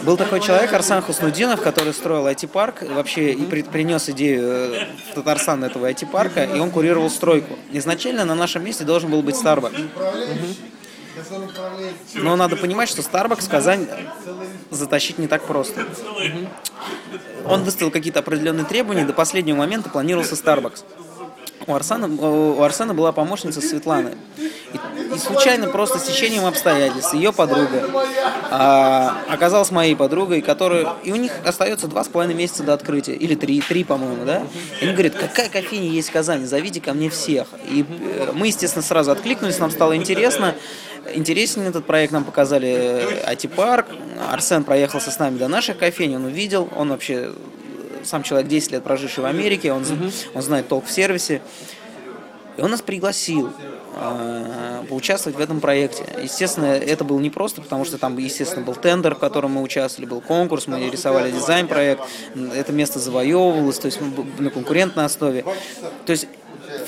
Был 0.03 0.17
такой 0.17 0.39
человек, 0.39 0.71
Арсан 0.73 1.01
Хуснудинов, 1.01 1.61
который 1.61 1.93
строил 1.93 2.27
IT-парк, 2.27 2.83
вообще 2.83 3.31
и 3.31 3.45
при, 3.45 3.63
принес 3.63 4.09
идею 4.09 4.43
э, 4.43 4.87
в 5.11 5.15
Татарстан 5.15 5.63
этого 5.63 5.89
IT-парка, 5.89 6.43
и 6.43 6.59
он 6.59 6.71
курировал 6.71 7.09
стройку. 7.09 7.57
Изначально 7.71 8.25
на 8.25 8.35
нашем 8.35 8.63
месте 8.63 8.83
должен 8.83 9.09
был 9.09 9.21
быть 9.21 9.35
Starbucks. 9.35 9.87
Но 12.15 12.35
надо 12.35 12.55
понимать, 12.55 12.89
что 12.89 13.01
Starbucks 13.01 13.45
в 13.45 13.49
Казань 13.49 13.87
затащить 14.69 15.17
не 15.17 15.27
так 15.27 15.43
просто. 15.43 15.85
Он 17.45 17.63
выставил 17.63 17.91
какие-то 17.91 18.19
определенные 18.19 18.65
требования, 18.65 19.05
до 19.05 19.13
последнего 19.13 19.57
момента 19.57 19.89
планировался 19.89 20.35
Starbucks. 20.35 20.83
У 21.67 21.73
Арсана, 21.73 22.07
у 22.07 22.61
Арсена 22.61 22.93
была 22.93 23.11
помощница 23.11 23.59
Светланы. 23.61 24.11
И, 24.37 25.15
и 25.15 25.17
случайно, 25.17 25.67
просто 25.67 25.97
с 25.97 26.03
течением 26.03 26.45
обстоятельств, 26.45 27.13
ее 27.13 27.31
подруга 27.33 27.89
а, 28.51 29.17
оказалась 29.29 29.71
моей 29.71 29.95
подругой, 29.95 30.41
которая... 30.41 30.87
И 31.03 31.11
у 31.11 31.15
них 31.15 31.31
остается 31.43 31.87
два 31.87 32.03
с 32.03 32.07
половиной 32.07 32.35
месяца 32.35 32.63
до 32.63 32.73
открытия. 32.73 33.13
Или 33.13 33.35
три, 33.35 33.61
три, 33.61 33.83
по-моему, 33.83 34.25
да? 34.25 34.43
И 34.79 34.85
они 34.85 34.93
говорят, 34.93 35.15
какая 35.15 35.49
кофейня 35.49 35.87
есть 35.89 36.09
в 36.09 36.13
Казани, 36.13 36.45
зовите 36.45 36.81
ко 36.81 36.93
мне 36.93 37.09
всех. 37.09 37.47
И 37.67 37.83
э, 37.87 38.31
мы, 38.33 38.47
естественно, 38.47 38.83
сразу 38.83 39.11
откликнулись, 39.11 39.59
нам 39.59 39.71
стало 39.71 39.95
интересно 39.95 40.53
интересен 41.13 41.61
этот 41.61 41.85
проект, 41.85 42.11
нам 42.13 42.23
показали 42.23 43.23
IT-парк, 43.29 43.87
Арсен 44.31 44.63
проехался 44.63 45.11
с 45.11 45.19
нами 45.19 45.37
до 45.37 45.47
наших 45.47 45.77
кофейни, 45.77 46.15
он 46.15 46.25
увидел, 46.25 46.67
он 46.75 46.89
вообще 46.89 47.31
сам 48.05 48.23
человек 48.23 48.47
10 48.47 48.71
лет 48.71 48.83
проживший 48.83 49.23
в 49.23 49.25
Америке, 49.25 49.71
он, 49.73 49.83
он 50.33 50.41
знает 50.41 50.67
толк 50.67 50.85
в 50.85 50.91
сервисе, 50.91 51.41
и 52.57 52.61
он 52.61 52.71
нас 52.71 52.81
пригласил 52.81 53.51
э, 53.95 54.83
поучаствовать 54.89 55.37
в 55.37 55.41
этом 55.41 55.59
проекте. 55.59 56.05
Естественно, 56.21 56.65
это 56.65 57.03
было 57.03 57.19
непросто, 57.19 57.61
потому 57.61 57.85
что 57.85 57.97
там, 57.97 58.17
естественно, 58.17 58.65
был 58.65 58.75
тендер, 58.75 59.15
в 59.15 59.19
котором 59.19 59.51
мы 59.53 59.61
участвовали, 59.61 60.09
был 60.09 60.21
конкурс, 60.21 60.67
мы 60.67 60.89
рисовали 60.89 61.31
дизайн-проект, 61.31 62.01
это 62.53 62.71
место 62.71 62.99
завоевывалось, 62.99 63.79
то 63.79 63.87
есть 63.87 63.99
на 64.39 64.49
конкурентной 64.49 65.05
основе. 65.05 65.43
То 66.05 66.11
есть 66.11 66.27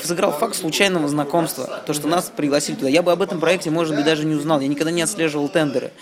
сыграл 0.02 0.32
факт 0.32 0.56
случайного 0.56 1.08
знакомства. 1.08 1.82
То, 1.86 1.92
что 1.92 2.08
нас 2.08 2.30
пригласили 2.34 2.76
туда. 2.76 2.88
Я 2.88 3.02
бы 3.02 3.12
об 3.12 3.22
этом 3.22 3.40
проекте, 3.40 3.70
может 3.70 3.94
быть, 3.94 4.04
даже 4.04 4.24
не 4.24 4.34
узнал. 4.34 4.60
Я 4.60 4.68
никогда 4.68 4.90
не 4.90 5.02
отслеживал 5.02 5.48
тендеры. 5.48 5.92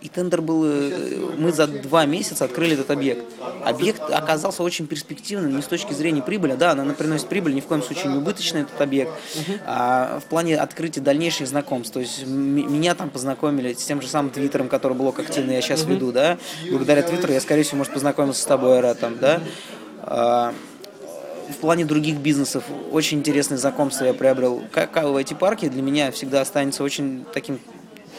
И 0.00 0.08
тендер 0.08 0.42
был... 0.42 0.64
Э, 0.64 1.34
мы 1.36 1.52
за 1.52 1.66
два 1.66 2.06
месяца 2.06 2.44
открыли 2.44 2.74
этот 2.74 2.90
объект. 2.90 3.24
Объект 3.64 4.00
оказался 4.10 4.62
очень 4.62 4.86
перспективным 4.86 5.56
не 5.56 5.62
с 5.62 5.66
точки 5.66 5.92
зрения 5.92 6.22
прибыли. 6.22 6.54
Да, 6.54 6.72
она 6.72 6.94
приносит 6.94 7.28
прибыль, 7.28 7.54
ни 7.54 7.60
в 7.60 7.66
коем 7.66 7.82
случае 7.82 8.12
не 8.12 8.18
убыточный 8.18 8.62
этот 8.62 8.80
объект. 8.80 9.12
А 9.66 10.20
в 10.20 10.24
плане 10.28 10.56
открытия 10.58 11.00
дальнейших 11.00 11.46
знакомств. 11.46 11.94
То 11.94 12.00
есть 12.00 12.26
меня 12.26 12.94
там 12.94 13.10
познакомили 13.10 13.72
с 13.72 13.84
тем 13.84 14.02
же 14.02 14.08
самым 14.08 14.30
Твиттером, 14.30 14.68
который 14.68 14.94
блог 14.94 15.18
активно 15.18 15.52
я 15.52 15.60
сейчас 15.60 15.84
веду, 15.84 16.12
да. 16.12 16.38
Благодаря 16.70 17.02
Твиттеру 17.02 17.32
я, 17.32 17.40
скорее 17.40 17.62
всего, 17.62 17.78
может, 17.78 17.92
познакомился 17.92 18.42
с 18.42 18.46
тобой, 18.46 18.78
Ара, 18.78 18.94
там, 18.94 19.18
да. 19.18 19.40
В 21.50 21.56
плане 21.56 21.84
других 21.84 22.16
бизнесов. 22.16 22.64
Очень 22.92 23.18
интересные 23.18 23.58
знакомства 23.58 24.04
я 24.04 24.14
приобрел. 24.14 24.62
Как 24.70 25.02
в 25.02 25.16
эти 25.16 25.34
парки 25.34 25.68
для 25.68 25.82
меня 25.82 26.10
всегда 26.10 26.40
останется 26.40 26.84
очень 26.84 27.24
таким 27.32 27.58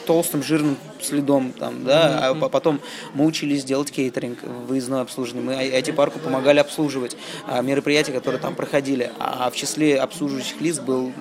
толстым, 0.06 0.42
жирным 0.42 0.76
следом, 1.00 1.54
там, 1.54 1.84
да, 1.86 2.30
а 2.30 2.50
потом 2.50 2.82
мы 3.13 3.26
учились 3.26 3.63
делать 3.63 3.92
кейтеринг, 3.92 4.39
выездное 4.68 5.02
обслуживание, 5.02 5.46
мы 5.46 5.63
эти 5.63 5.92
парку 5.92 6.18
помогали 6.18 6.58
обслуживать 6.58 7.15
а, 7.46 7.62
мероприятия, 7.62 8.12
которые 8.12 8.42
там 8.42 8.56
проходили, 8.56 9.12
а 9.20 9.52
в 9.52 9.56
числе 9.56 10.00
обслуживающих 10.00 10.60
лиц 10.62 10.80
был 10.80 11.12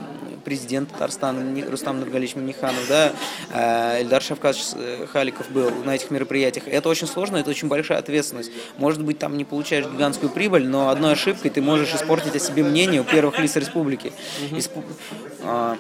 президент 0.49 0.91
Татарстана 0.91 1.45
Рустам 1.69 2.01
Нургалич 2.01 2.35
Миниханов, 2.37 2.89
да, 2.89 3.13
э, 3.53 4.01
Эльдар 4.01 4.23
Шавкадович 4.23 4.65
э, 4.77 5.07
Халиков 5.13 5.51
был 5.51 5.71
на 5.85 5.95
этих 5.95 6.11
мероприятиях. 6.11 6.67
Это 6.67 6.89
очень 6.89 7.07
сложно, 7.07 7.37
это 7.37 7.51
очень 7.51 7.69
большая 7.69 7.99
ответственность. 7.99 8.51
Может 8.79 9.03
быть, 9.03 9.19
там 9.19 9.37
не 9.37 9.45
получаешь 9.45 9.85
гигантскую 9.85 10.31
прибыль, 10.31 10.67
но 10.67 10.89
одной 10.89 11.13
ошибкой 11.13 11.51
ты 11.51 11.61
можешь 11.61 11.95
испортить 11.95 12.35
о 12.35 12.39
себе 12.39 12.63
мнение 12.65 13.03
у 13.03 13.05
первых 13.05 13.39
лиц 13.39 13.57
республики. 13.57 14.11
Угу 14.51 15.77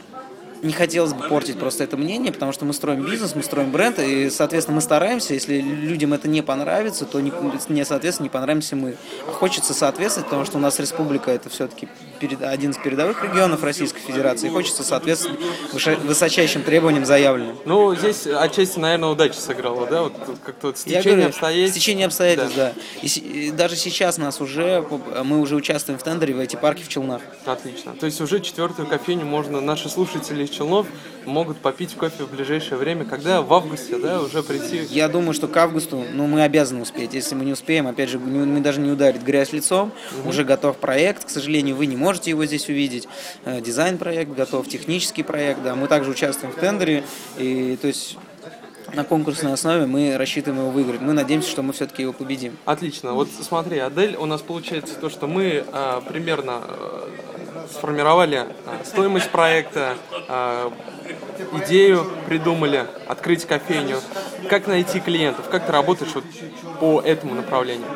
не 0.62 0.72
хотелось 0.72 1.12
бы 1.12 1.28
портить 1.28 1.58
просто 1.58 1.84
это 1.84 1.96
мнение, 1.96 2.32
потому 2.32 2.52
что 2.52 2.64
мы 2.64 2.72
строим 2.72 3.04
бизнес, 3.04 3.34
мы 3.34 3.42
строим 3.42 3.70
бренд, 3.70 3.98
и, 3.98 4.30
соответственно, 4.30 4.76
мы 4.76 4.80
стараемся, 4.80 5.34
если 5.34 5.60
людям 5.60 6.14
это 6.14 6.28
не 6.28 6.42
понравится, 6.42 7.04
то, 7.04 7.20
не, 7.20 7.32
не 7.68 7.84
соответственно, 7.84 8.24
не 8.24 8.30
понравимся 8.30 8.76
мы. 8.76 8.96
А 9.26 9.32
хочется 9.32 9.74
соответствовать, 9.74 10.26
потому 10.26 10.44
что 10.44 10.58
у 10.58 10.60
нас 10.60 10.78
республика 10.78 11.30
это 11.30 11.48
все-таки 11.48 11.88
один 12.40 12.70
из 12.70 12.76
передовых 12.78 13.22
регионов 13.24 13.62
Российской 13.62 14.00
Федерации, 14.00 14.48
и 14.48 14.50
хочется 14.50 14.82
соответствовать 14.82 15.38
высочайшим 16.04 16.62
требованиям 16.62 17.04
заявленным. 17.04 17.56
Ну, 17.64 17.94
здесь 17.94 18.26
отчасти, 18.26 18.78
наверное, 18.78 19.10
удача 19.10 19.40
сыграла, 19.40 19.86
да? 19.86 20.02
Вот 20.02 20.14
как-то 20.44 20.68
вот 20.68 20.78
стечение 20.78 21.26
обстоятельств. 21.26 21.76
Стечение 21.76 22.06
обстоятельств, 22.06 22.56
да. 22.56 22.72
да. 22.74 22.80
И, 23.02 23.08
и 23.08 23.50
даже 23.50 23.76
сейчас 23.76 24.18
нас 24.18 24.40
уже, 24.40 24.84
мы 25.24 25.40
уже 25.40 25.56
участвуем 25.56 25.98
в 25.98 26.02
тендере 26.02 26.34
в 26.34 26.40
эти 26.40 26.56
парки 26.56 26.82
в 26.82 26.88
Челнах. 26.88 27.22
Отлично. 27.44 27.94
То 27.94 28.06
есть 28.06 28.20
уже 28.20 28.40
четвертую 28.40 28.88
кофейню 28.88 29.24
можно 29.24 29.60
наши 29.60 29.88
слушатели 29.88 30.44
из 30.44 30.50
Челнов 30.50 30.86
могут 31.28 31.58
попить 31.58 31.94
кофе 31.94 32.24
в 32.24 32.30
ближайшее 32.30 32.78
время, 32.78 33.04
когда 33.04 33.42
в 33.42 33.52
августе, 33.52 33.98
да, 33.98 34.20
уже 34.20 34.42
прийти? 34.42 34.82
Я 34.90 35.08
думаю, 35.08 35.34
что 35.34 35.48
к 35.48 35.56
августу, 35.56 36.04
ну, 36.12 36.26
мы 36.26 36.42
обязаны 36.42 36.82
успеть. 36.82 37.14
Если 37.14 37.34
мы 37.34 37.44
не 37.44 37.52
успеем, 37.52 37.86
опять 37.86 38.08
же, 38.08 38.18
мы 38.18 38.60
даже 38.60 38.80
не 38.80 38.90
ударить 38.90 39.22
грязь 39.22 39.52
лицом, 39.52 39.92
угу. 40.20 40.30
уже 40.30 40.44
готов 40.44 40.76
проект, 40.78 41.24
к 41.24 41.30
сожалению, 41.30 41.76
вы 41.76 41.86
не 41.86 41.96
можете 41.96 42.30
его 42.30 42.44
здесь 42.46 42.68
увидеть. 42.68 43.08
Э, 43.44 43.60
дизайн-проект 43.60 44.32
готов, 44.32 44.68
технический 44.68 45.22
проект, 45.22 45.62
да, 45.62 45.74
мы 45.74 45.86
также 45.86 46.10
участвуем 46.10 46.52
в 46.52 46.56
тендере, 46.56 47.04
и, 47.36 47.78
то 47.80 47.88
есть 47.88 48.16
на 48.94 49.04
конкурсной 49.04 49.52
основе 49.52 49.86
мы 49.86 50.16
рассчитываем 50.16 50.62
его 50.62 50.70
выиграть. 50.70 51.00
Мы 51.00 51.12
надеемся, 51.12 51.50
что 51.50 51.62
мы 51.62 51.72
все-таки 51.72 52.02
его 52.02 52.12
победим. 52.12 52.56
Отлично. 52.64 53.12
Вот 53.12 53.28
смотри, 53.40 53.78
Адель, 53.78 54.16
у 54.16 54.26
нас 54.26 54.40
получается 54.40 54.94
то, 54.94 55.10
что 55.10 55.26
мы 55.26 55.64
а, 55.72 56.00
примерно 56.00 56.62
а, 56.62 57.08
сформировали 57.70 58.46
а, 58.66 58.84
стоимость 58.84 59.30
проекта, 59.30 59.96
а, 60.28 60.72
идею 61.64 62.06
придумали, 62.26 62.86
открыть 63.06 63.44
кофейню. 63.44 64.00
Как 64.48 64.66
найти 64.66 65.00
клиентов? 65.00 65.48
Как 65.48 65.66
ты 65.66 65.72
работаешь 65.72 66.12
вот 66.14 66.24
по 66.80 67.00
этому 67.00 67.34
направлению? 67.34 67.88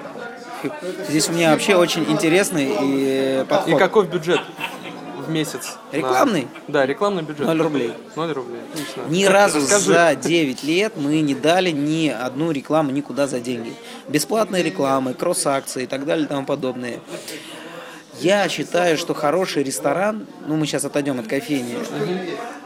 Здесь 1.08 1.28
у 1.28 1.32
меня 1.32 1.50
вообще 1.50 1.74
очень 1.74 2.04
интересный 2.04 2.72
и 2.80 3.44
подход. 3.48 3.74
И 3.74 3.76
какой 3.76 4.06
бюджет? 4.06 4.40
в 5.22 5.30
месяц. 5.30 5.78
Рекламный? 5.92 6.48
На... 6.66 6.72
Да, 6.72 6.87
рекламный 6.87 7.22
бюджет. 7.22 7.46
0 7.46 7.62
рублей. 7.62 7.92
0 8.16 8.32
рублей, 8.32 8.61
отлично. 8.72 9.02
Ни 9.08 9.24
разу 9.24 9.61
за 9.61 10.14
9 10.14 10.62
лет 10.64 10.94
мы 10.96 11.20
не 11.20 11.35
дали 11.35 11.70
ни 11.70 12.08
одну 12.08 12.50
рекламу 12.50 12.90
никуда 12.90 13.26
за 13.26 13.40
деньги. 13.40 13.74
Бесплатные 14.08 14.62
рекламы, 14.62 15.14
кросс-акции 15.14 15.85
и 15.85 15.87
так 15.87 16.04
далее 16.04 16.26
и 16.26 16.28
тому 16.28 16.44
подобное. 16.44 17.00
Я 18.20 18.48
считаю, 18.48 18.98
что 18.98 19.14
хороший 19.14 19.62
ресторан, 19.62 20.27
ну 20.46 20.57
мы 20.57 20.66
сейчас 20.66 20.85
отойдем 20.85 21.18
от 21.18 21.27
кофейни, 21.27 21.77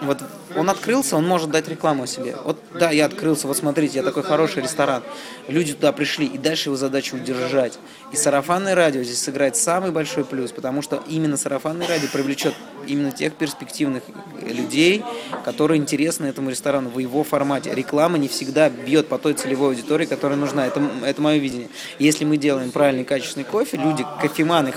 вот 0.03 0.19
он 0.57 0.69
открылся, 0.71 1.17
он 1.17 1.27
может 1.27 1.51
дать 1.51 1.69
рекламу 1.69 2.07
себе. 2.07 2.37
Вот 2.45 2.59
да, 2.75 2.91
я 2.91 3.07
открылся, 3.07 3.47
вот 3.47 3.57
смотрите, 3.57 3.99
я 3.99 4.03
такой 4.03 4.23
хороший 4.23 4.63
ресторан. 4.63 5.03
Люди 5.49 5.75
туда 5.75 5.93
пришли, 5.93 6.27
и 6.27 6.39
дальше 6.39 6.69
его 6.69 6.77
задача 6.77 7.15
удержать. 7.15 7.79
И 8.13 8.17
сарафанное 8.17 8.75
радио 8.75 9.03
здесь 9.03 9.21
сыграет 9.21 9.57
самый 9.57 9.91
большой 9.93 10.25
плюс, 10.25 10.53
потому 10.53 10.83
что 10.83 11.03
именно 11.09 11.37
сарафанное 11.37 11.87
радио 11.87 12.09
привлечет 12.13 12.55
именно 12.87 13.11
тех 13.11 13.35
перспективных 13.35 14.03
людей, 14.43 15.05
которые 15.45 15.79
интересны 15.79 16.27
этому 16.27 16.51
ресторану 16.51 16.91
в 16.91 16.99
его 16.99 17.25
формате. 17.25 17.75
Реклама 17.75 18.19
не 18.19 18.29
всегда 18.29 18.69
бьет 18.69 19.09
по 19.09 19.19
той 19.19 19.35
целевой 19.35 19.71
аудитории, 19.71 20.07
которая 20.07 20.39
нужна. 20.39 20.67
Это, 20.67 20.83
это 21.05 21.21
мое 21.21 21.39
видение. 21.39 21.69
Если 21.99 22.25
мы 22.25 22.37
делаем 22.37 22.71
правильный 22.71 23.05
качественный 23.05 23.45
кофе, 23.45 23.77
люди, 23.77 24.05
кофеманы, 24.21 24.73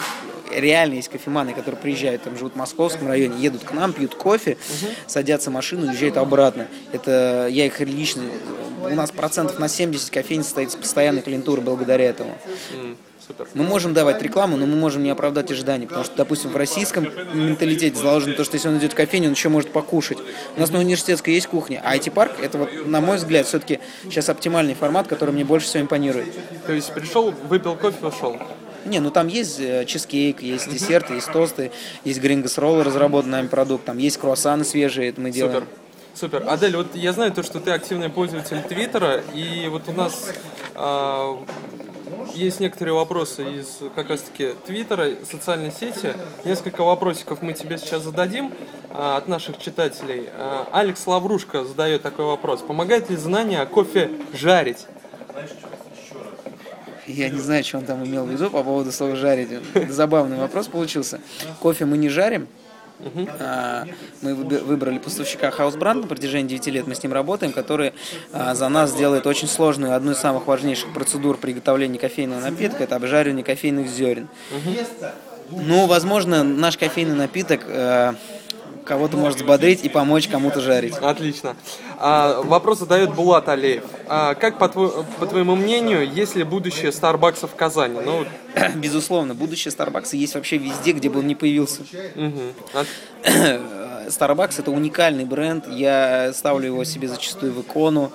реально 0.52 0.96
есть 0.96 1.10
кофеманы, 1.10 1.54
которые 1.54 1.80
приезжают, 1.80 2.24
там 2.24 2.38
живут 2.38 2.54
в 2.54 2.56
московском 2.56 3.08
районе, 3.08 3.40
едут 3.40 3.64
к 3.64 3.72
нам, 3.72 3.94
пьют 3.94 4.16
кофе, 4.16 4.52
угу. 4.52 4.92
садятся 5.08 5.50
в 5.50 5.54
машину 5.54 5.86
и 5.86 5.90
уезжают 5.90 6.18
обратно. 6.18 6.68
Это 6.92 7.48
я 7.50 7.66
их 7.66 7.80
лично... 7.82 8.24
У 8.82 8.96
нас 8.96 9.12
процентов 9.12 9.60
на 9.60 9.68
70 9.68 10.10
кофейн 10.10 10.44
состоит 10.44 10.72
с 10.72 10.76
постоянной 10.76 11.22
клиентурой 11.22 11.64
благодаря 11.64 12.06
этому. 12.06 12.38
Мы 13.54 13.64
можем 13.64 13.94
давать 13.94 14.22
рекламу, 14.22 14.58
но 14.58 14.66
мы 14.66 14.76
можем 14.76 15.04
не 15.04 15.10
оправдать 15.10 15.52
ожидания, 15.52 15.86
потому 15.86 16.04
что, 16.04 16.16
допустим, 16.16 16.50
в 16.50 16.58
российском 16.58 17.04
менталитете 17.34 17.96
заложено 17.96 18.34
то, 18.34 18.44
что 18.44 18.56
если 18.56 18.70
он 18.70 18.78
идет 18.78 18.94
в 18.94 18.96
кофейню, 18.96 19.28
он 19.28 19.34
еще 19.34 19.50
может 19.50 19.72
покушать. 19.72 20.18
У 20.56 20.60
нас 20.60 20.72
на 20.72 20.80
университетской 20.80 21.34
есть 21.34 21.48
кухня, 21.48 21.82
а 21.84 21.96
IT-парк, 21.96 22.34
это 22.42 22.58
вот, 22.58 22.88
на 22.88 23.02
мой 23.02 23.18
взгляд, 23.18 23.46
все-таки 23.46 23.80
сейчас 24.06 24.30
оптимальный 24.30 24.74
формат, 24.74 25.08
который 25.08 25.32
мне 25.32 25.46
больше 25.46 25.68
всего 25.68 25.84
импонирует. 25.84 26.34
То 26.66 26.74
есть 26.74 26.92
пришел, 26.92 27.34
выпил 27.48 27.76
кофе, 27.76 28.08
ушел? 28.08 28.40
Не, 28.86 29.00
ну 29.00 29.12
там 29.12 29.28
есть 29.28 29.60
э, 29.60 29.86
чизкейк, 29.86 30.42
есть 30.42 30.70
десерты, 30.70 31.16
есть 31.16 31.32
тосты, 31.32 31.72
есть 32.04 32.20
грингос 32.20 32.58
ролл, 32.58 32.84
разработанный 32.84 33.38
нами 33.38 33.48
продукт, 33.48 33.86
там 33.86 33.98
есть 33.98 34.18
круассаны 34.18 34.64
свежие, 34.64 35.10
это 35.10 35.22
мы 35.22 35.32
делаем. 35.32 35.66
Супер. 36.14 36.40
Супер. 36.40 36.50
Адель, 36.50 36.76
вот 36.76 36.96
я 36.96 37.14
знаю 37.14 37.32
то, 37.32 37.44
что 37.44 37.60
ты 37.60 37.72
активный 37.72 38.10
пользователь 38.10 38.62
Твиттера, 38.64 39.22
и 39.34 39.68
вот 39.70 39.84
у 39.88 39.94
нас 39.94 40.32
э, 40.76 41.36
есть 42.34 42.60
некоторые 42.60 42.94
вопросы 42.94 43.44
из 43.60 43.80
как 43.96 44.10
раз-таки 44.10 44.54
Твиттера, 44.66 45.10
социальной 45.30 45.72
сети. 45.72 46.14
Несколько 46.46 46.84
вопросиков 46.84 47.42
мы 47.42 47.54
тебе 47.54 47.78
сейчас 47.78 48.04
зададим 48.04 48.54
а, 48.90 49.18
от 49.18 49.28
наших 49.28 49.58
читателей. 49.58 50.30
А, 50.34 50.68
Алекс 50.72 51.06
Лаврушка 51.06 51.64
задает 51.64 52.02
такой 52.02 52.26
вопрос. 52.26 52.62
Помогает 52.62 53.10
ли 53.10 53.18
знание 53.18 53.66
кофе 53.66 54.12
жарить? 54.34 54.88
Я 57.10 57.30
не 57.30 57.40
знаю, 57.40 57.64
что 57.64 57.80
он 57.80 57.86
там 57.86 58.06
имел 58.06 58.26
в 58.26 58.30
виду 58.30 58.50
по 58.50 58.64
поводу 58.64 58.92
слова 58.92 59.16
жарить. 59.16 59.50
Забавный 59.90 60.38
вопрос 60.38 60.68
получился. 60.68 61.20
Кофе 61.60 61.86
мы 61.86 61.98
не 61.98 62.08
жарим, 62.08 62.48
а, 63.40 63.86
мы 64.22 64.36
выбрали 64.36 65.00
поставщика 65.00 65.52
Хаусбранд 65.52 66.02
на 66.02 66.08
протяжении 66.08 66.50
9 66.50 66.68
лет, 66.68 66.88
мы 66.88 66.96
с 66.96 67.02
ним 67.02 67.14
работаем, 67.14 67.54
который 67.54 67.94
а, 68.34 68.54
за 68.56 68.68
нас 68.70 68.94
делает 68.94 69.26
очень 69.26 69.48
сложную, 69.48 69.96
одну 69.96 70.12
из 70.12 70.18
самых 70.18 70.48
важнейших 70.48 70.94
процедур 70.94 71.38
приготовления 71.38 71.98
кофейного 71.98 72.42
напитка, 72.42 72.84
это 72.84 72.96
обжаривание 72.96 73.44
кофейных 73.44 73.88
зерен. 73.88 74.28
Ну, 75.52 75.88
возможно, 75.88 76.44
наш 76.44 76.78
кофейный 76.78 77.16
напиток 77.16 77.62
э, 77.66 78.14
кого-то 78.90 79.18
может 79.18 79.40
взбодрить 79.40 79.86
и 79.86 79.90
помочь 79.90 80.28
кому-то 80.28 80.62
жарить. 80.62 80.96
Отлично. 80.96 81.56
А, 82.00 82.42
вопрос 82.42 82.80
задает 82.80 83.14
Булат 83.14 83.48
Алиев. 83.48 83.84
А, 84.08 84.34
как, 84.34 84.58
по, 84.58 84.68
тво, 84.68 85.06
по 85.20 85.28
твоему 85.28 85.56
мнению, 85.56 86.12
есть 86.12 86.36
ли 86.36 86.44
будущее 86.44 86.92
Старбакса 86.92 87.48
в 87.48 87.54
Казани? 87.56 88.00
Ну, 88.04 88.26
Безусловно, 88.76 89.36
будущее 89.36 89.72
Старбакса 89.72 90.18
есть 90.18 90.34
вообще 90.34 90.58
везде, 90.58 90.94
где 90.94 91.08
бы 91.08 91.20
он 91.20 91.28
ни 91.28 91.36
появился. 91.36 91.84
Угу. 92.16 92.84
Starbucks 94.08 94.56
это 94.58 94.72
уникальный 94.72 95.26
бренд, 95.26 95.68
я 95.68 96.32
ставлю 96.34 96.66
его 96.66 96.84
себе 96.84 97.08
зачастую 97.08 97.54
в 97.54 97.62
икону. 97.62 98.12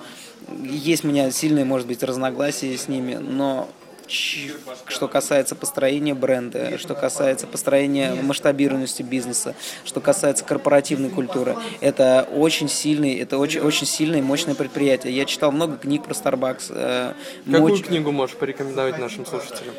Есть 0.61 1.05
у 1.05 1.07
меня 1.07 1.31
сильные, 1.31 1.63
может 1.63 1.87
быть, 1.87 2.03
разногласия 2.03 2.77
с 2.77 2.89
ними, 2.89 3.13
но 3.15 3.69
что 4.07 5.07
касается 5.07 5.55
построения 5.55 6.13
бренда, 6.13 6.77
что 6.77 6.95
касается 6.95 7.47
построения 7.47 8.13
масштабированности 8.13 9.03
бизнеса, 9.03 9.55
что 9.83 10.01
касается 10.01 10.43
корпоративной 10.45 11.09
культуры. 11.09 11.55
Это 11.81 12.27
очень 12.31 12.69
сильный, 12.69 13.15
это 13.15 13.37
очень, 13.37 13.61
очень 13.61 13.87
сильное 13.87 14.19
и 14.19 14.21
мощное 14.21 14.55
предприятие. 14.55 15.15
Я 15.15 15.25
читал 15.25 15.51
много 15.51 15.77
книг 15.77 16.03
про 16.03 16.13
Starbucks. 16.13 16.65
Э, 16.69 17.13
Какую 17.45 17.61
Моч... 17.61 17.83
книгу 17.83 18.11
можешь 18.11 18.35
порекомендовать 18.35 18.97
нашим 18.97 19.25
слушателям? 19.25 19.73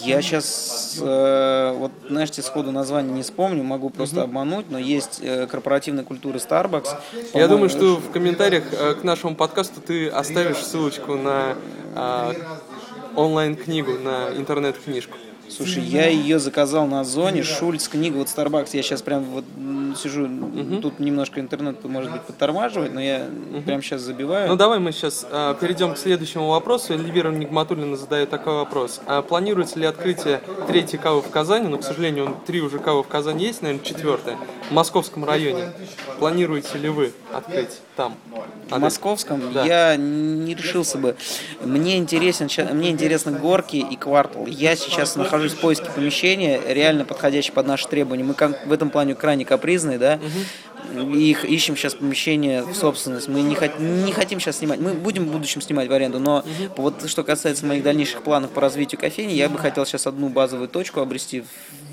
Я 0.00 0.22
сейчас, 0.22 0.98
э, 1.00 1.72
вот, 1.76 1.92
знаете, 2.08 2.42
сходу 2.42 2.72
название 2.72 3.12
не 3.12 3.22
вспомню, 3.22 3.62
могу 3.62 3.90
просто 3.90 4.16
угу. 4.16 4.24
обмануть, 4.24 4.70
но 4.70 4.78
есть 4.78 5.20
э, 5.22 5.46
корпоративная 5.46 6.04
культура 6.04 6.36
Starbucks. 6.36 6.88
Я 7.32 7.48
думаю, 7.48 7.70
что 7.70 7.96
в 7.96 8.10
комментариях 8.10 8.64
э, 8.72 8.94
к 8.94 9.04
нашему 9.04 9.34
подкасту 9.34 9.80
ты 9.80 10.08
оставишь 10.08 10.58
ссылочку 10.58 11.14
на 11.14 11.56
э, 11.94 12.32
онлайн-книгу, 13.16 13.92
на 13.98 14.28
интернет-книжку. 14.36 15.16
Слушай, 15.48 15.82
я 15.82 16.08
ее 16.08 16.38
заказал 16.38 16.86
на 16.86 17.00
Озоне, 17.00 17.42
Шульц, 17.42 17.88
книга, 17.88 18.16
вот 18.16 18.28
Starbucks, 18.28 18.70
я 18.72 18.82
сейчас 18.82 19.02
прям 19.02 19.24
вот 19.24 19.44
сижу, 19.96 20.24
угу. 20.24 20.80
тут 20.80 20.98
немножко 21.00 21.40
интернет, 21.40 21.82
может 21.84 22.10
быть, 22.12 22.22
подтормаживает, 22.22 22.92
но 22.94 23.00
я 23.00 23.26
угу. 23.52 23.62
прям 23.62 23.82
сейчас 23.82 24.02
забиваю. 24.02 24.48
Ну, 24.48 24.56
давай 24.56 24.78
мы 24.78 24.92
сейчас 24.92 25.26
а, 25.30 25.54
перейдем 25.54 25.94
к 25.94 25.98
следующему 25.98 26.48
вопросу. 26.48 26.94
Эльвира 26.94 27.30
Нигматуллина 27.30 27.96
задает 27.96 28.30
такой 28.30 28.54
вопрос. 28.54 29.00
А 29.06 29.22
планируется 29.22 29.78
ли 29.78 29.86
открытие 29.86 30.40
третьей 30.66 30.98
кавы 30.98 31.22
в 31.22 31.30
Казани? 31.30 31.68
Ну, 31.68 31.78
к 31.78 31.84
сожалению, 31.84 32.26
он, 32.26 32.36
три 32.46 32.60
уже 32.60 32.78
кавы 32.78 33.02
в 33.02 33.08
Казани 33.08 33.44
есть, 33.44 33.62
наверное, 33.62 33.84
четвертая. 33.84 34.36
В 34.70 34.72
московском 34.72 35.24
районе. 35.24 35.72
Планируете 36.18 36.78
ли 36.78 36.88
вы 36.88 37.12
открыть 37.32 37.80
там? 37.96 38.16
В 38.70 38.78
московском 38.78 39.52
да. 39.52 39.64
я 39.64 39.96
не 39.96 40.54
решился 40.54 40.98
бы. 40.98 41.16
Мне 41.62 41.98
интересен, 41.98 42.48
мне 42.74 42.90
интересны 42.90 43.32
горки 43.32 43.76
и 43.76 43.96
квартал. 43.96 44.46
Я 44.46 44.76
сейчас 44.76 45.16
нахожусь 45.16 45.52
в 45.52 45.60
поиске 45.60 45.86
помещения, 45.94 46.60
реально 46.66 47.04
подходящего 47.04 47.54
под 47.54 47.66
наши 47.66 47.88
требования. 47.88 48.24
Мы 48.24 48.34
в 48.34 48.72
этом 48.72 48.90
плане 48.90 49.14
крайне 49.14 49.44
капризные, 49.84 49.98
да. 49.98 50.14
Угу. 50.16 50.73
И 50.92 51.36
ищем 51.44 51.76
сейчас 51.76 51.94
помещение 51.94 52.62
в 52.62 52.74
собственность. 52.74 53.28
Мы 53.28 53.42
не, 53.42 53.54
хот, 53.54 53.78
не 53.78 54.12
хотим 54.12 54.40
сейчас 54.40 54.58
снимать. 54.58 54.80
Мы 54.80 54.92
будем 54.92 55.26
в 55.26 55.32
будущем 55.32 55.60
снимать 55.60 55.88
в 55.88 55.92
аренду, 55.92 56.20
но 56.20 56.38
угу. 56.38 56.82
вот 56.82 57.08
что 57.08 57.24
касается 57.24 57.66
моих 57.66 57.82
дальнейших 57.82 58.22
планов 58.22 58.50
по 58.50 58.60
развитию 58.60 59.00
кофейни, 59.00 59.32
я 59.32 59.48
бы 59.48 59.58
хотел 59.58 59.86
сейчас 59.86 60.06
одну 60.06 60.28
базовую 60.28 60.68
точку 60.68 61.00
обрести 61.00 61.40
в, 61.40 61.46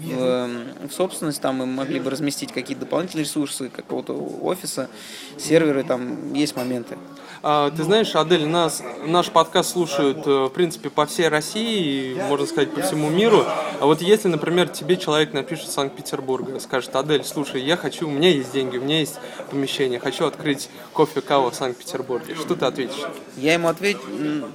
в, 0.06 0.24
эм, 0.24 0.90
в 0.90 0.94
собственность. 0.94 1.42
Там 1.42 1.58
мы 1.58 1.66
могли 1.66 2.00
бы 2.00 2.10
разместить 2.10 2.52
какие-то 2.52 2.82
дополнительные 2.82 3.26
ресурсы, 3.26 3.70
какого-то 3.70 4.14
офиса, 4.14 4.90
серверы, 5.38 5.84
там 5.84 6.34
есть 6.34 6.56
моменты. 6.56 6.98
А, 7.44 7.72
ты 7.72 7.84
знаешь, 7.84 8.16
Адель, 8.16 8.46
нас, 8.46 8.84
наш 9.04 9.32
подкаст 9.32 9.72
слушают, 9.72 10.28
э, 10.28 10.46
в 10.46 10.50
принципе, 10.50 10.92
по 10.92 11.08
всей 11.08 11.28
России, 11.28 12.14
можно 12.30 12.46
сказать, 12.46 12.72
по 12.72 12.82
всему 12.82 13.10
миру. 13.10 13.44
А 13.80 13.86
вот 13.86 14.02
если, 14.02 14.28
например, 14.28 14.68
тебе 14.68 14.96
человек 14.96 15.34
напишет 15.34 15.68
из 15.68 15.74
Санкт-Петербурга, 15.74 16.60
скажет, 16.60 16.96
Адель, 16.96 17.24
слушай, 17.24 17.60
я 17.64 17.78
хочу, 17.78 18.08
у 18.08 18.12
меня 18.12 18.30
есть 18.30 18.54
деньги, 18.54 18.78
у 18.82 18.86
меня 18.86 19.00
есть 19.00 19.20
помещение, 19.50 20.00
хочу 20.00 20.26
открыть 20.26 20.70
кофе-каву 20.94 21.52
в 21.52 21.56
Санкт-Петербурге. 21.56 22.36
Что 22.36 22.56
ты 22.56 22.66
ответишь? 22.66 23.06
Я 23.38 23.54
ему, 23.54 23.68
ответ... 23.68 23.98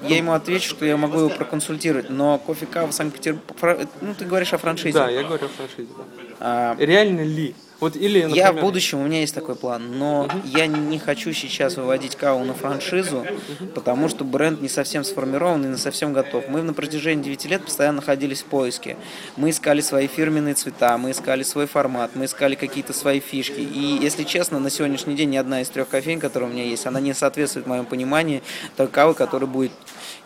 я 0.09 0.17
ему 0.17 0.33
отвечу, 0.33 0.71
что 0.71 0.85
я 0.85 0.97
могу 0.97 1.19
его 1.19 1.29
проконсультировать, 1.31 2.11
но 2.11 2.39
кофе-кава 2.39 2.89
в 2.89 2.93
Санкт-Петербурге... 2.93 3.89
Ну, 4.01 4.15
ты 4.15 4.25
говоришь 4.25 4.53
о 4.53 4.59
франшизе. 4.59 4.93
Да, 4.99 5.09
я 5.09 5.23
говорю 5.23 5.47
о 5.47 5.49
франшизе, 5.49 5.89
да. 5.97 6.05
А... 6.41 6.77
Реально 6.79 7.23
ли? 7.23 7.55
Вот 7.81 7.95
или, 7.95 8.23
например... 8.23 8.37
Я 8.37 8.53
в 8.53 8.61
будущем, 8.61 9.01
у 9.01 9.05
меня 9.05 9.21
есть 9.21 9.35
такой 9.35 9.55
план, 9.55 9.99
но 9.99 10.23
угу. 10.23 10.33
я 10.45 10.67
не 10.67 10.99
хочу 10.99 11.33
сейчас 11.33 11.77
выводить 11.77 12.17
каву 12.17 12.45
на 12.45 12.55
франшизу, 12.55 13.19
угу. 13.19 13.67
потому 13.75 14.09
что 14.09 14.25
бренд 14.25 14.63
не 14.63 14.69
совсем 14.69 15.05
сформирован 15.05 15.65
и 15.65 15.69
не 15.69 15.77
совсем 15.77 16.13
готов. 16.13 16.49
Мы 16.49 16.63
на 16.63 16.73
протяжении 16.73 17.23
9 17.23 17.45
лет 17.47 17.65
постоянно 17.65 17.97
находились 17.97 18.43
в 18.43 18.47
поиске. 18.47 18.97
Мы 19.37 19.51
искали 19.51 19.81
свои 19.81 20.07
фирменные 20.07 20.55
цвета, 20.55 20.97
мы 20.97 21.11
искали 21.11 21.43
свой 21.43 21.67
формат, 21.67 22.13
мы 22.15 22.25
искали 22.25 22.55
какие-то 22.55 22.93
свои 22.93 23.21
фишки. 23.21 23.61
И, 23.61 23.99
если 24.01 24.25
честно, 24.25 24.59
на 24.59 24.71
сегодняшний 24.71 25.15
день 25.15 25.31
ни 25.31 25.37
одна 25.37 25.61
из 25.61 25.69
трех 25.69 25.89
кофеин, 25.89 26.19
которые 26.19 26.51
у 26.51 26.53
меня 26.53 26.65
есть, 26.65 26.87
она 26.87 27.01
не 27.01 27.13
соответствует 27.13 27.67
моему 27.67 27.85
пониманию 27.85 28.41
той 28.77 28.89
кавы, 28.89 29.15
которая 29.15 29.49
будет 29.49 29.73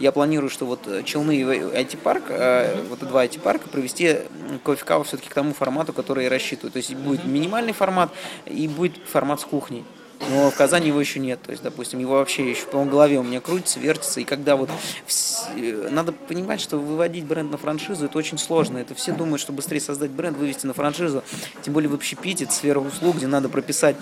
я 0.01 0.13
планирую, 0.13 0.51
что 0.51 0.67
вот 0.67 0.89
Челны 1.05 1.37
и 1.37 1.45
IT-парк, 1.45 2.25
э, 2.31 2.83
вот 2.89 2.99
два 3.01 3.25
IT-парка 3.27 3.69
провести 3.69 4.17
кофе-каву 4.65 5.05
все-таки 5.05 5.29
к 5.29 5.35
тому 5.35 5.53
формату, 5.53 5.93
который 5.93 6.25
я 6.25 6.31
рассчитываю. 6.31 6.73
То 6.73 6.79
есть 6.79 6.95
будет 6.95 7.25
минимальный 7.25 7.73
формат 7.73 8.11
и 8.47 8.67
будет 8.67 8.97
формат 9.07 9.41
с 9.41 9.45
кухней. 9.45 9.85
Но 10.29 10.51
в 10.51 10.55
Казани 10.55 10.89
его 10.89 11.01
еще 11.01 11.19
нет. 11.19 11.41
То 11.43 11.51
есть, 11.51 11.63
допустим, 11.63 11.99
его 11.99 12.15
вообще 12.15 12.51
еще 12.51 12.67
по 12.67 12.85
голове 12.85 13.19
у 13.19 13.23
меня 13.23 13.41
крутится, 13.41 13.81
вертится. 13.81 14.21
И 14.21 14.25
когда 14.25 14.57
вот... 14.57 14.71
Вс... 15.07 15.49
Надо 15.91 16.13
понимать, 16.13 16.61
что 16.61 16.77
выводить 16.77 17.25
бренд 17.25 17.51
на 17.51 17.59
франшизу, 17.59 18.05
это 18.05 18.19
очень 18.19 18.39
сложно. 18.39 18.79
Это 18.79 18.95
все 18.95 19.13
думают, 19.13 19.41
что 19.41 19.53
быстрее 19.53 19.81
создать 19.81 20.11
бренд, 20.11 20.37
вывести 20.37 20.67
на 20.67 20.75
франшизу. 20.75 21.23
Тем 21.63 21.73
более 21.73 21.89
в 21.89 21.95
общепите, 21.95 22.45
это 22.45 22.53
сфера 22.53 22.81
услуг, 22.81 23.17
где 23.17 23.27
надо 23.27 23.49
прописать 23.49 23.97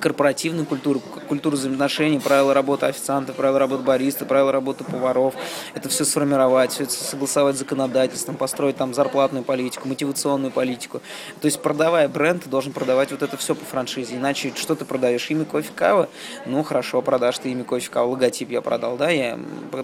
корпоративную 0.00 0.66
культуру, 0.66 1.00
культуру 1.00 1.56
взаимоотношений, 1.56 2.20
правила 2.20 2.52
работы 2.52 2.86
официантов, 2.86 3.36
правила 3.36 3.58
работы 3.58 3.82
бариста, 3.82 4.24
правила 4.24 4.52
работы 4.52 4.84
поваров. 4.84 5.34
Это 5.74 5.88
все 5.88 6.04
сформировать, 6.04 6.72
все 6.72 6.84
это 6.84 6.92
согласовать 6.92 7.56
с 7.56 7.60
законодательством, 7.60 8.36
построить 8.36 8.76
там 8.76 8.94
зарплатную 8.94 9.44
политику, 9.44 9.88
мотивационную 9.88 10.50
политику. 10.50 11.00
То 11.40 11.46
есть 11.46 11.60
продавая 11.60 12.08
бренд, 12.08 12.44
ты 12.44 12.50
должен 12.50 12.72
продавать 12.72 13.10
вот 13.12 13.22
это 13.22 13.36
все 13.36 13.54
по 13.54 13.64
франшизе. 13.64 14.16
Иначе 14.16 14.52
что 14.54 14.74
ты 14.74 14.84
продаешь? 14.84 15.30
Имя 15.30 15.44
кофе 15.44 15.70
кава? 15.74 16.08
Ну 16.46 16.62
хорошо, 16.62 17.00
продашь 17.02 17.38
ты 17.38 17.50
имя 17.50 17.64
кофе 17.64 17.90
кава, 17.90 18.08
логотип 18.08 18.50
я 18.50 18.60
продал, 18.60 18.96
да, 18.96 19.10
я 19.10 19.38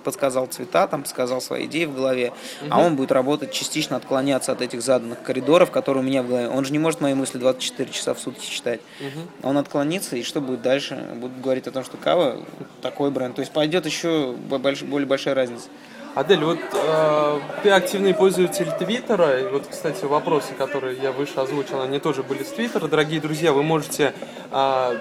подсказал 0.05 0.47
цвета, 0.47 0.87
там 0.87 1.03
подсказал 1.03 1.41
свои 1.41 1.67
идеи 1.67 1.87
в 1.87 1.95
голове, 1.95 2.33
угу. 2.61 2.71
а 2.71 2.81
он 2.81 2.97
будет 2.97 3.13
работать 3.13 3.53
частично 3.53 3.97
отклоняться 3.97 4.53
от 4.53 4.61
этих 4.61 4.83
заданных 4.83 5.23
коридоров, 5.23 5.71
которые 5.71 6.03
у 6.03 6.07
меня 6.07 6.23
в 6.23 6.29
голове. 6.29 6.49
Он 6.49 6.65
же 6.65 6.73
не 6.73 6.79
может 6.79 7.01
мои 7.01 7.15
мысли 7.15 7.39
24 7.39 7.91
часа 7.91 8.15
в 8.15 8.19
сутки 8.19 8.47
читать. 8.47 8.81
Угу. 9.01 9.49
Он 9.49 9.59
отклоняется 9.59 9.78
отклониться, 9.79 10.17
и 10.17 10.23
что 10.23 10.41
будет 10.41 10.63
дальше? 10.63 10.97
Будут 11.15 11.41
говорить 11.41 11.67
о 11.67 11.71
том, 11.71 11.85
что 11.85 11.97
кава 11.97 12.39
такой 12.83 13.11
бренд. 13.11 13.37
То 13.37 13.41
есть 13.41 13.53
пойдет 13.53 13.87
еще 13.87 14.33
больш, 14.33 14.83
более 14.83 15.07
большая 15.07 15.35
разница. 15.35 15.69
Адель, 16.15 16.43
вот 16.43 16.59
э, 16.73 17.41
ты 17.63 17.71
активный 17.71 18.13
пользователь 18.13 18.69
Твиттера. 18.79 19.41
И 19.41 19.53
вот, 19.53 19.67
кстати, 19.69 20.05
вопросы, 20.05 20.55
которые 20.57 20.99
я 21.01 21.13
выше 21.13 21.35
озвучил, 21.37 21.81
они 21.81 22.01
тоже 22.01 22.23
были 22.25 22.43
с 22.43 22.49
Твиттера. 22.49 22.89
Дорогие 22.89 23.21
друзья, 23.21 23.53
вы 23.53 23.63
можете 23.63 24.15
э, 24.51 24.99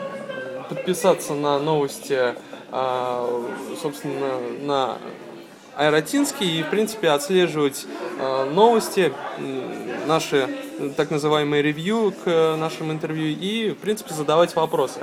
подписаться 0.69 1.33
на 1.33 1.57
новости, 1.57 2.35
э, 2.71 3.43
собственно, 3.81 4.39
на 4.61 4.97
Аэротинский 5.77 6.59
и, 6.59 6.63
в 6.63 6.71
принципе, 6.71 7.09
отслеживать 7.09 7.85
э, 8.19 8.49
новости, 8.51 9.13
наши 10.07 10.49
так 10.95 11.11
называемые 11.11 11.61
ревью 11.61 12.13
к 12.23 12.55
нашим 12.57 12.91
интервью 12.91 13.27
и, 13.27 13.69
в 13.69 13.77
принципе, 13.77 14.13
задавать 14.15 14.55
вопросы. 14.55 15.01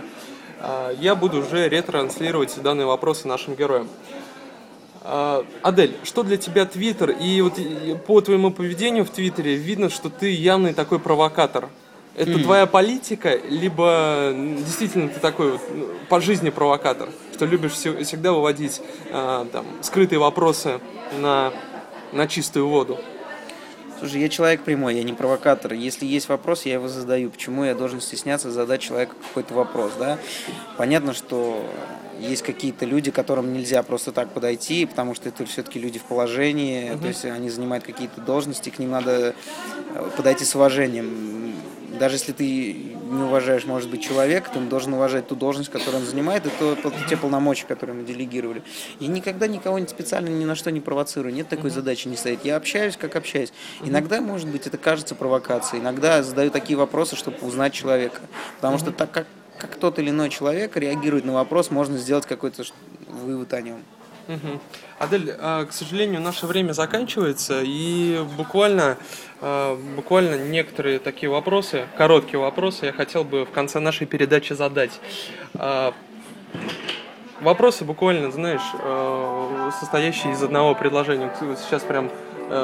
Э, 0.59 0.93
я 0.99 1.15
буду 1.15 1.39
уже 1.39 1.69
ретранслировать 1.69 2.61
данные 2.61 2.87
вопросы 2.87 3.29
нашим 3.29 3.55
героям. 3.55 3.89
Э, 5.03 5.45
Адель, 5.63 5.97
что 6.03 6.25
для 6.25 6.39
тебя 6.39 6.67
Твиттер? 6.67 7.11
И 7.11 7.41
вот 7.41 7.55
по 8.05 8.21
твоему 8.21 8.51
поведению 8.51 9.05
в 9.05 9.11
Твиттере 9.11 9.55
видно, 9.55 9.91
что 9.91 10.11
ты 10.11 10.33
явный 10.33 10.75
такой 10.75 10.99
провокатор. 10.99 11.69
Это 12.17 12.31
Мгм. 12.31 12.43
твоя 12.45 12.67
политика, 12.67 13.35
либо 13.49 14.33
действительно 14.37 15.09
ты 15.09 15.19
такой 15.19 15.53
вот, 15.53 15.61
ну, 15.75 15.89
по 16.09 16.21
жизни 16.21 16.51
провокатор, 16.51 17.09
что 17.33 17.45
любишь 17.45 17.73
все- 17.73 18.05
всегда 18.05 18.33
выводить 18.33 18.81
а, 19.11 19.47
там, 19.53 19.67
скрытые 19.83 20.21
вопросы 20.21 20.81
на, 21.19 21.53
на 22.13 22.29
чистую 22.29 22.69
воду. 22.69 22.99
Слушай, 23.99 24.21
я 24.21 24.29
человек 24.29 24.63
прямой, 24.63 24.95
я 24.97 25.03
не 25.03 25.13
провокатор. 25.13 25.73
Если 25.73 26.05
есть 26.07 26.29
вопрос, 26.29 26.67
я 26.67 26.75
его 26.75 26.89
задаю. 26.89 27.31
Почему 27.31 27.65
я 27.65 27.75
должен 27.75 28.01
стесняться 28.01 28.51
задать 28.51 28.81
человеку 28.81 29.15
какой-то 29.29 29.55
вопрос, 29.55 29.93
да? 29.99 30.19
Понятно, 30.77 31.15
что 31.15 31.65
есть 32.21 32.43
какие-то 32.43 32.85
люди, 32.85 33.11
которым 33.11 33.53
нельзя 33.53 33.83
просто 33.83 34.13
так 34.13 34.31
подойти, 34.31 34.87
потому 34.87 35.15
что 35.15 35.29
это 35.29 35.45
все-таки 35.47 35.79
люди 35.79 35.99
в 35.99 36.05
положении, 36.05 36.97
то 36.97 37.09
есть 37.09 37.25
они 37.25 37.51
занимают 37.51 37.85
какие-то 37.85 38.21
должности, 38.21 38.71
к 38.71 38.79
ним 38.79 38.91
надо 38.91 39.35
э, 39.95 40.11
подойти 40.17 40.45
с 40.45 40.55
уважением. 40.55 41.55
Даже 41.99 42.17
если 42.17 42.33
ты 42.33 42.73
не 42.75 43.23
уважаешь, 43.23 43.65
может 43.67 43.89
быть, 43.89 44.03
человека, 44.03 44.51
ты 44.53 44.59
должен 44.61 44.95
уважать 44.95 45.29
ту 45.29 45.37
должность, 45.37 45.71
которую 45.71 46.01
он 46.03 46.07
занимает, 46.07 46.45
и 46.47 46.51
то, 46.59 46.77
те 47.09 47.17
полномочия, 47.17 47.67
которые 47.67 47.97
ему 47.97 48.07
делегировали. 48.07 48.63
Я 48.99 49.09
никогда 49.09 49.47
никого 49.47 49.79
не- 49.79 49.87
специально 49.87 50.29
ни 50.29 50.45
на 50.45 50.57
что 50.57 50.73
не 50.73 50.81
провоцирую, 50.81 51.33
нет 51.33 51.49
такой 51.49 51.71
задачи 51.71 52.09
не 52.09 52.17
стоит. 52.17 52.45
Я 52.45 52.57
общаюсь, 52.57 52.97
как 52.97 53.15
общаюсь. 53.15 53.53
Иногда, 53.83 54.21
может 54.21 54.49
быть, 54.49 54.67
это 54.67 54.77
кажется 54.77 55.15
провокацией, 55.15 55.83
иногда 55.83 56.23
задаю 56.23 56.51
такие 56.51 56.77
вопросы, 56.77 57.15
чтобы 57.15 57.37
узнать 57.43 57.73
человека. 57.73 58.21
Потому 58.57 58.79
что 58.79 58.91
так 58.91 59.11
как, 59.13 59.27
как 59.59 59.77
тот 59.77 59.99
или 59.99 60.11
иной 60.11 60.31
человек 60.31 60.77
реагирует 60.77 61.25
на 61.25 61.33
вопрос, 61.33 61.71
можно 61.71 61.97
сделать 61.99 62.27
какой-то 62.27 62.65
вывод 63.09 63.53
о 63.53 63.61
нем. 63.61 63.83
Мгм. 64.27 64.61
Адель, 64.99 65.35
а, 65.39 65.67
к 65.67 65.73
сожалению, 65.73 66.21
наше 66.21 66.47
время 66.47 66.73
заканчивается, 66.73 67.61
и 67.63 68.25
буквально, 68.37 68.97
а, 69.41 69.77
буквально 69.97 70.37
некоторые 70.37 70.99
такие 70.99 71.29
вопросы, 71.29 71.87
короткие 71.97 72.39
вопросы, 72.39 72.87
я 72.87 72.93
хотел 72.93 73.25
бы 73.25 73.45
в 73.45 73.51
конце 73.51 73.81
нашей 73.81 74.07
передачи 74.07 74.53
задать. 74.53 74.93
А, 75.55 75.93
Вопросы 77.41 77.85
буквально, 77.85 78.31
знаешь, 78.31 78.63
состоящие 79.79 80.33
из 80.33 80.43
одного 80.43 80.75
предложения. 80.75 81.31
Сейчас 81.63 81.83
прям 81.83 82.11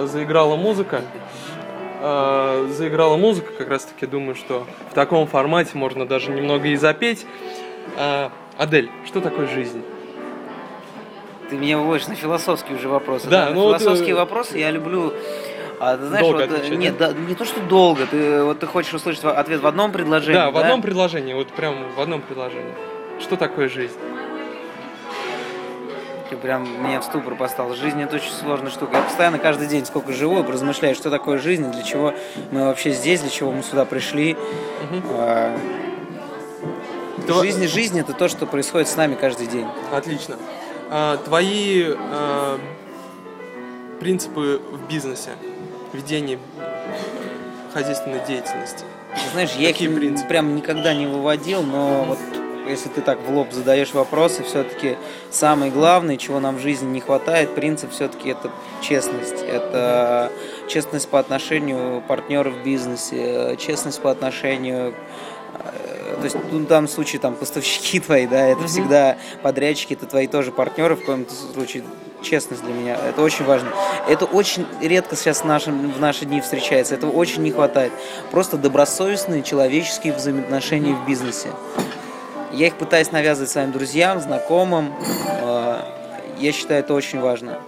заиграла 0.06 0.56
музыка. 0.56 1.02
Э, 2.02 2.66
Заиграла 2.70 3.16
музыка, 3.16 3.52
как 3.58 3.68
раз 3.68 3.84
таки 3.84 4.06
думаю, 4.06 4.34
что 4.34 4.66
в 4.90 4.94
таком 4.94 5.26
формате 5.26 5.72
можно 5.74 6.06
даже 6.06 6.30
немного 6.30 6.68
и 6.68 6.76
запеть. 6.76 7.26
А, 7.96 8.32
Адель, 8.56 8.90
что 9.04 9.20
такое 9.20 9.46
жизнь? 9.46 9.82
Ты 11.50 11.56
меня 11.56 11.78
выводишь 11.78 12.06
на 12.06 12.14
философские 12.14 12.78
уже 12.78 12.88
вопросы. 12.88 13.28
Да, 13.28 13.50
ну 13.50 13.62
вот, 13.62 13.80
философские 13.80 14.14
э, 14.14 14.16
вопросы 14.16 14.56
я 14.58 14.70
люблю. 14.70 15.12
А, 15.78 15.96
ты 15.96 16.06
знаешь, 16.06 16.24
Долго 16.24 16.42
вот, 16.42 16.50
э, 16.50 16.54
отвечать, 16.56 16.78
нет, 16.78 16.96
да, 16.96 17.12
не 17.12 17.34
то, 17.34 17.44
что 17.44 17.60
долго. 17.60 18.06
Ты 18.06 18.44
вот 18.44 18.60
ты 18.60 18.66
хочешь 18.66 18.94
услышать 18.94 19.24
ответ 19.24 19.60
в 19.60 19.66
одном 19.66 19.92
предложении. 19.92 20.34
Да, 20.34 20.50
в 20.50 20.56
одном 20.56 20.80
предложении, 20.80 21.34
вот 21.34 21.48
прям 21.48 21.74
в 21.96 22.00
одном 22.00 22.22
предложении. 22.22 22.74
Что 23.20 23.36
такое 23.36 23.68
жизнь? 23.68 23.96
Ты 26.30 26.36
прям 26.36 26.62
меня 26.84 27.00
в 27.00 27.04
ступор 27.04 27.34
поставил. 27.34 27.74
Жизнь 27.74 28.00
это 28.00 28.14
очень 28.16 28.30
сложная 28.30 28.70
штука. 28.70 28.96
Я 28.98 29.02
постоянно 29.02 29.38
каждый 29.38 29.66
день, 29.66 29.84
сколько 29.84 30.12
живу, 30.12 30.42
размышляю, 30.44 30.94
что 30.94 31.10
такое 31.10 31.38
жизнь, 31.38 31.68
для 31.72 31.82
чего 31.82 32.14
мы 32.52 32.66
вообще 32.66 32.92
здесь, 32.92 33.20
для 33.20 33.30
чего 33.30 33.50
мы 33.50 33.64
сюда 33.64 33.84
пришли. 33.84 34.36
А, 35.18 35.58
Тва- 37.26 37.42
Жизнь, 37.42 37.66
жизнь 37.66 37.98
это 37.98 38.12
то, 38.12 38.28
что 38.28 38.46
происходит 38.46 38.86
с 38.88 38.96
нами 38.96 39.16
каждый 39.16 39.48
день. 39.48 39.66
Отлично. 39.92 40.36
А, 40.88 41.16
твои 41.16 41.86
а, 41.96 42.58
принципы 43.98 44.60
в 44.70 44.88
бизнесе, 44.88 45.30
ведении 45.92 46.38
хозяйственной 47.74 48.24
деятельности. 48.24 48.84
Ты 49.14 49.30
знаешь, 49.32 49.50
я 49.58 49.72
Какие 49.72 49.88
их 49.88 49.96
принципы? 49.96 50.28
прям 50.28 50.54
никогда 50.54 50.94
не 50.94 51.06
выводил, 51.06 51.62
но 51.62 52.04
вот 52.04 52.18
если 52.66 52.88
ты 52.88 53.00
так 53.00 53.20
в 53.20 53.30
лоб 53.30 53.52
задаешь 53.52 53.92
вопросы, 53.92 54.42
все-таки 54.42 54.96
самый 55.30 55.70
главный, 55.70 56.16
чего 56.16 56.40
нам 56.40 56.56
в 56.56 56.60
жизни 56.60 56.88
не 56.88 57.00
хватает, 57.00 57.54
принцип 57.54 57.90
все-таки 57.92 58.30
это 58.30 58.50
честность. 58.80 59.42
Это 59.42 60.30
честность 60.68 61.08
по 61.08 61.18
отношению 61.18 62.02
партнеров 62.06 62.54
в 62.54 62.62
бизнесе, 62.62 63.56
честность 63.58 64.00
по 64.00 64.10
отношению 64.10 64.94
э, 65.54 66.16
то 66.16 66.24
есть 66.24 66.36
ну, 66.50 66.58
в 66.58 66.66
данном 66.66 66.88
случае 66.88 67.20
там 67.20 67.34
поставщики 67.34 68.00
твои, 68.00 68.26
да, 68.26 68.46
это 68.46 68.60
Мгм. 68.60 68.68
всегда 68.68 69.16
подрядчики, 69.42 69.94
это 69.94 70.06
твои 70.06 70.26
тоже 70.26 70.52
партнеры 70.52 70.96
в 70.96 71.00
каком-то 71.00 71.32
случае. 71.34 71.84
Честность 72.22 72.62
для 72.62 72.74
меня, 72.74 72.98
это 73.08 73.22
очень 73.22 73.46
важно. 73.46 73.70
Это 74.06 74.26
очень 74.26 74.66
редко 74.82 75.16
сейчас 75.16 75.40
в, 75.40 75.46
нашем, 75.46 75.90
в 75.90 75.98
наши 76.00 76.26
дни 76.26 76.42
встречается, 76.42 76.94
этого 76.94 77.10
очень 77.10 77.42
не 77.42 77.50
хватает. 77.50 77.92
Просто 78.30 78.58
добросовестные 78.58 79.42
человеческие 79.42 80.12
взаимоотношения 80.12 80.92
в 80.92 81.06
бизнесе. 81.06 81.48
Я 82.52 82.66
их 82.66 82.74
пытаюсь 82.76 83.12
навязывать 83.12 83.50
своим 83.50 83.72
друзьям, 83.72 84.20
знакомым. 84.20 84.92
Э, 85.42 85.80
Я 86.38 86.52
считаю, 86.52 86.80
это 86.80 86.94
очень 86.94 87.20
важно. 87.20 87.58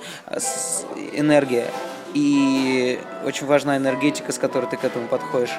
Энергия. 1.12 1.66
И 2.14 2.98
очень 3.24 3.46
важна 3.46 3.76
энергетика, 3.76 4.32
с 4.32 4.38
которой 4.38 4.66
ты 4.66 4.76
к 4.76 4.84
этому 4.84 5.08
подходишь. 5.08 5.52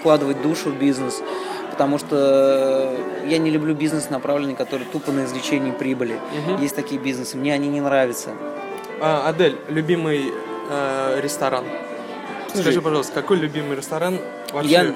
Вкладывать 0.00 0.40
душу 0.42 0.70
в 0.70 0.76
бизнес. 0.76 1.22
Потому 1.70 1.98
что 1.98 2.94
я 3.26 3.38
не 3.38 3.50
люблю 3.50 3.74
бизнес, 3.74 4.10
направленный, 4.10 4.54
который 4.54 4.84
тупо 4.84 5.12
на 5.12 5.24
извлечении 5.24 5.70
прибыли. 5.72 6.18
Мгм. 6.46 6.60
Есть 6.62 6.76
такие 6.76 7.00
бизнесы, 7.00 7.36
мне 7.36 7.54
они 7.54 7.68
не 7.68 7.80
нравятся. 7.80 8.30
А, 9.00 9.28
Адель, 9.28 9.56
любимый 9.68 10.32
э, 10.70 11.20
ресторан. 11.22 11.64
Скажи, 12.54 12.82
пожалуйста, 12.82 13.12
какой 13.14 13.38
любимый 13.38 13.76
ресторан 13.76 14.18
вообще? 14.52 14.70
Я 14.70 14.94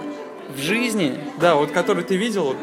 в 0.54 0.58
жизни 0.58 1.18
Да, 1.40 1.54
вот 1.54 1.70
который 1.70 2.04
ты 2.04 2.16
видел, 2.16 2.54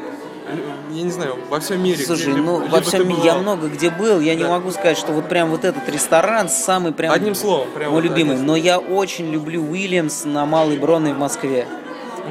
я 0.92 1.04
не 1.04 1.12
знаю, 1.12 1.38
во 1.50 1.60
всем 1.60 1.82
мире. 1.84 2.04
Слушай, 2.04 2.34
где- 2.34 2.42
ну 2.42 2.62
либо 2.62 2.72
во 2.76 2.82
всем 2.82 3.08
мире 3.08 3.22
я 3.24 3.36
много 3.36 3.68
где 3.68 3.90
был, 3.90 4.20
я 4.20 4.36
не 4.36 4.44
Да. 4.44 4.50
могу 4.50 4.72
сказать, 4.72 4.98
что 4.98 5.12
вот 5.14 5.30
прям 5.30 5.50
вот 5.50 5.64
этот 5.66 5.88
ресторан 5.90 6.50
самый 6.50 6.92
прям 6.92 7.14
Одним 7.14 7.36
словом, 7.36 7.68
прям 7.74 7.92
мой 7.92 8.02
вот 8.02 8.10
любимый. 8.10 8.34
одним 8.34 8.48
Но 8.48 8.56
я 8.56 8.80
очень 8.80 9.32
люблю 9.32 9.62
Уильямс 9.64 10.26
на 10.26 10.46
Малой 10.46 10.78
Бронной 10.78 11.14
в 11.14 11.18
Москве. 11.18 11.66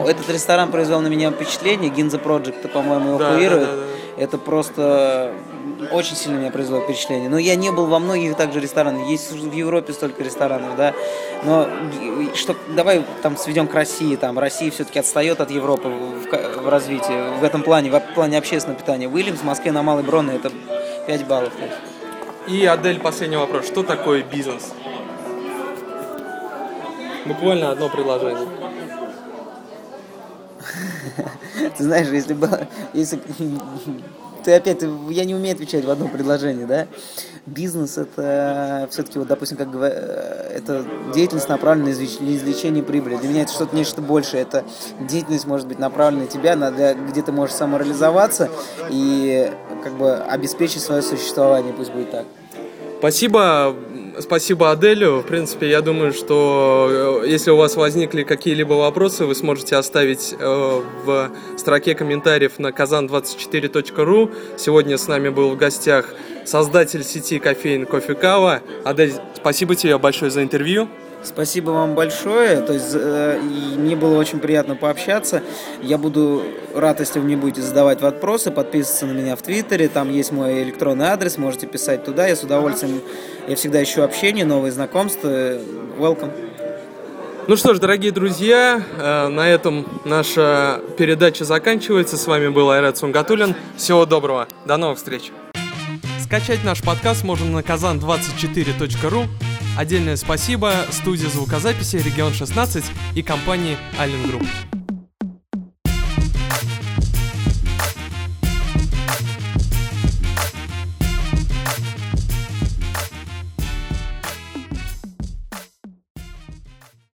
Этот 0.07 0.29
ресторан 0.31 0.71
произвел 0.71 1.01
на 1.01 1.09
меня 1.09 1.31
впечатление. 1.31 1.91
Гинза 1.91 2.17
Project, 2.19 2.69
по-моему, 2.69 3.09
его 3.11 3.19
Да, 3.19 3.33
курирует. 3.35 3.67
да, 3.69 3.77
да, 3.77 4.23
Это 4.23 4.39
просто 4.39 5.33
очень 5.93 6.17
сильно 6.17 6.39
меня 6.39 6.51
произвело 6.51 6.81
впечатление. 6.81 7.29
Но 7.29 7.39
я 7.39 7.57
не 7.57 7.71
был 7.71 7.87
во 7.87 7.99
многих 7.99 8.37
также 8.37 8.61
ресторанах. 8.61 9.07
Есть 9.09 9.33
в 9.33 9.53
Европе 9.53 9.93
столько 9.93 10.23
ресторанов, 10.23 10.77
да. 10.77 10.95
Но 11.45 11.69
что, 12.35 12.57
давай 12.69 13.05
там 13.23 13.37
сведем 13.37 13.67
к 13.67 13.75
России. 13.75 14.17
Там 14.17 14.39
Россия 14.39 14.71
все-таки 14.71 14.99
отстает 14.99 15.41
от 15.41 15.51
Европы 15.51 15.89
в, 15.89 16.63
в 16.63 16.69
развитии 16.69 17.39
в 17.39 17.45
этом 17.45 17.63
плане, 17.63 17.91
в 17.91 18.01
плане 18.15 18.39
общественного 18.39 18.79
питания. 18.81 19.09
Уильямс 19.09 19.41
в 19.41 19.45
Москве 19.45 19.73
на 19.73 19.83
Малой 19.83 20.03
Бронной 20.03 20.37
это 20.37 20.51
5 21.07 21.27
баллов. 21.27 21.53
И, 22.47 22.65
Адель, 22.65 23.01
последний 23.01 23.37
вопрос. 23.37 23.67
Что 23.67 23.83
такое 23.83 24.23
бизнес? 24.23 24.73
Буквально 27.27 27.71
одно 27.71 27.89
предложение. 27.89 28.49
Ты 31.77 31.85
знаешь, 31.85 32.09
если 32.09 32.35
бы... 32.35 32.67
Если... 32.93 33.21
Ты 34.45 34.55
опять, 34.55 34.83
я 35.11 35.25
не 35.25 35.35
умею 35.35 35.55
отвечать 35.55 35.85
в 35.85 35.91
одно 35.91 36.09
предложение, 36.09 36.67
да? 36.67 36.87
Бизнес 37.47 37.99
это 37.99 38.87
все-таки, 38.91 39.19
вот, 39.19 39.29
допустим, 39.29 39.57
как 39.57 39.71
говоря, 39.71 39.95
это 39.95 40.85
деятельность 41.15 41.49
направленная 41.49 41.93
на 41.93 41.97
извлеч- 41.97 42.23
на 42.23 42.37
извлечение 42.37 42.83
прибыли. 42.83 43.17
Для 43.17 43.29
меня 43.29 43.43
это 43.43 43.53
что-то 43.53 43.75
нечто 43.75 44.03
большее. 44.03 44.43
Это 44.43 44.65
деятельность 45.01 45.47
может 45.47 45.67
быть 45.67 45.79
направлена 45.79 46.25
на 46.25 46.29
тебя, 46.29 46.55
на- 46.57 46.71
где 46.95 47.23
ты 47.23 47.33
можешь 47.33 47.55
самореализоваться 47.55 48.51
и 48.91 49.51
как 49.83 49.95
бы 49.95 50.15
обеспечить 50.17 50.83
свое 50.83 51.03
существование, 51.03 51.73
пусть 51.73 51.91
будет 51.93 52.11
так. 52.11 52.27
Спасибо, 52.99 53.75
спасибо 54.21 54.71
Аделю. 54.71 55.21
В 55.21 55.27
принципе, 55.27 55.69
я 55.69 55.81
думаю, 55.81 56.13
что 56.13 57.23
э, 57.25 57.29
если 57.29 57.51
у 57.51 57.57
вас 57.57 57.77
возникли 57.77 58.23
какие-либо 58.23 58.75
вопросы, 58.75 59.25
вы 59.25 59.35
сможете 59.35 59.77
оставить 59.77 60.35
э, 60.39 60.83
в 61.05 61.31
строке 61.57 61.95
комментариев 61.95 62.59
на 62.59 62.69
kazan24.ru. 62.69 64.35
Сегодня 64.57 64.97
с 64.99 65.09
нами 65.09 65.29
был 65.29 65.51
в 65.51 65.57
гостях 65.57 66.15
создатель 66.45 67.05
сети 67.05 67.39
кофеин 67.39 67.87
Кофе 67.87 68.15
Кава. 68.15 68.63
Адель, 68.85 69.15
спасибо 69.35 69.75
тебе 69.75 69.99
большое 69.99 70.31
за 70.31 70.43
интервью. 70.43 70.89
Спасибо 71.23 71.71
вам 71.71 71.95
большое. 71.95 72.61
То 72.63 72.73
есть 72.73 72.93
э, 72.95 73.39
мне 73.41 73.95
было 73.95 74.19
очень 74.19 74.39
приятно 74.39 74.75
пообщаться. 74.75 75.43
Я 75.83 75.99
буду 75.99 76.43
рад, 76.75 77.01
если 77.01 77.19
вы 77.19 77.27
мне 77.27 77.37
будете 77.37 77.63
задавать 77.63 78.01
вопросы, 78.01 78.51
подписываться 78.51 79.07
на 79.07 79.13
меня 79.13 79.37
в 79.37 79.43
Твиттере. 79.43 79.89
Там 79.89 80.11
есть 80.11 80.33
мой 80.33 80.63
электронный 80.63 81.07
адрес, 81.07 81.37
можете 81.37 81.67
писать 81.67 82.05
туда. 82.05 82.27
Я 82.27 82.37
с 82.37 82.43
удовольствием, 82.43 83.01
я 83.49 83.57
всегда 83.57 83.83
ищу 83.83 84.03
общение, 84.03 84.45
новые 84.45 84.73
знакомства. 84.73 85.29
Welcome. 85.99 86.31
Ну 87.47 87.57
что 87.57 87.75
ж, 87.75 87.81
дорогие 87.81 88.13
друзья, 88.13 88.83
э, 88.97 89.29
на 89.29 89.49
этом 89.49 89.87
наша 90.05 90.81
передача 90.97 91.45
заканчивается. 91.45 92.17
С 92.17 92.27
вами 92.27 92.49
был 92.49 92.71
Айрат 92.71 92.97
Сунгатулин. 92.97 93.55
Всего 93.77 94.07
доброго. 94.07 94.49
До 94.65 94.77
новых 94.77 94.99
встреч. 94.99 95.33
Скачать 96.23 96.63
наш 96.65 96.81
подкаст 96.81 97.25
можно 97.25 97.47
на 97.47 97.59
kazan24.ru. 97.59 99.50
Отдельное 99.81 100.17
спасибо 100.17 100.75
студии 100.91 101.25
звукозаписи 101.25 101.97
«Регион 101.97 102.35
16» 102.35 102.85
и 103.15 103.23
компании 103.23 103.79
Allen 103.99 104.31
Group. 104.31 104.80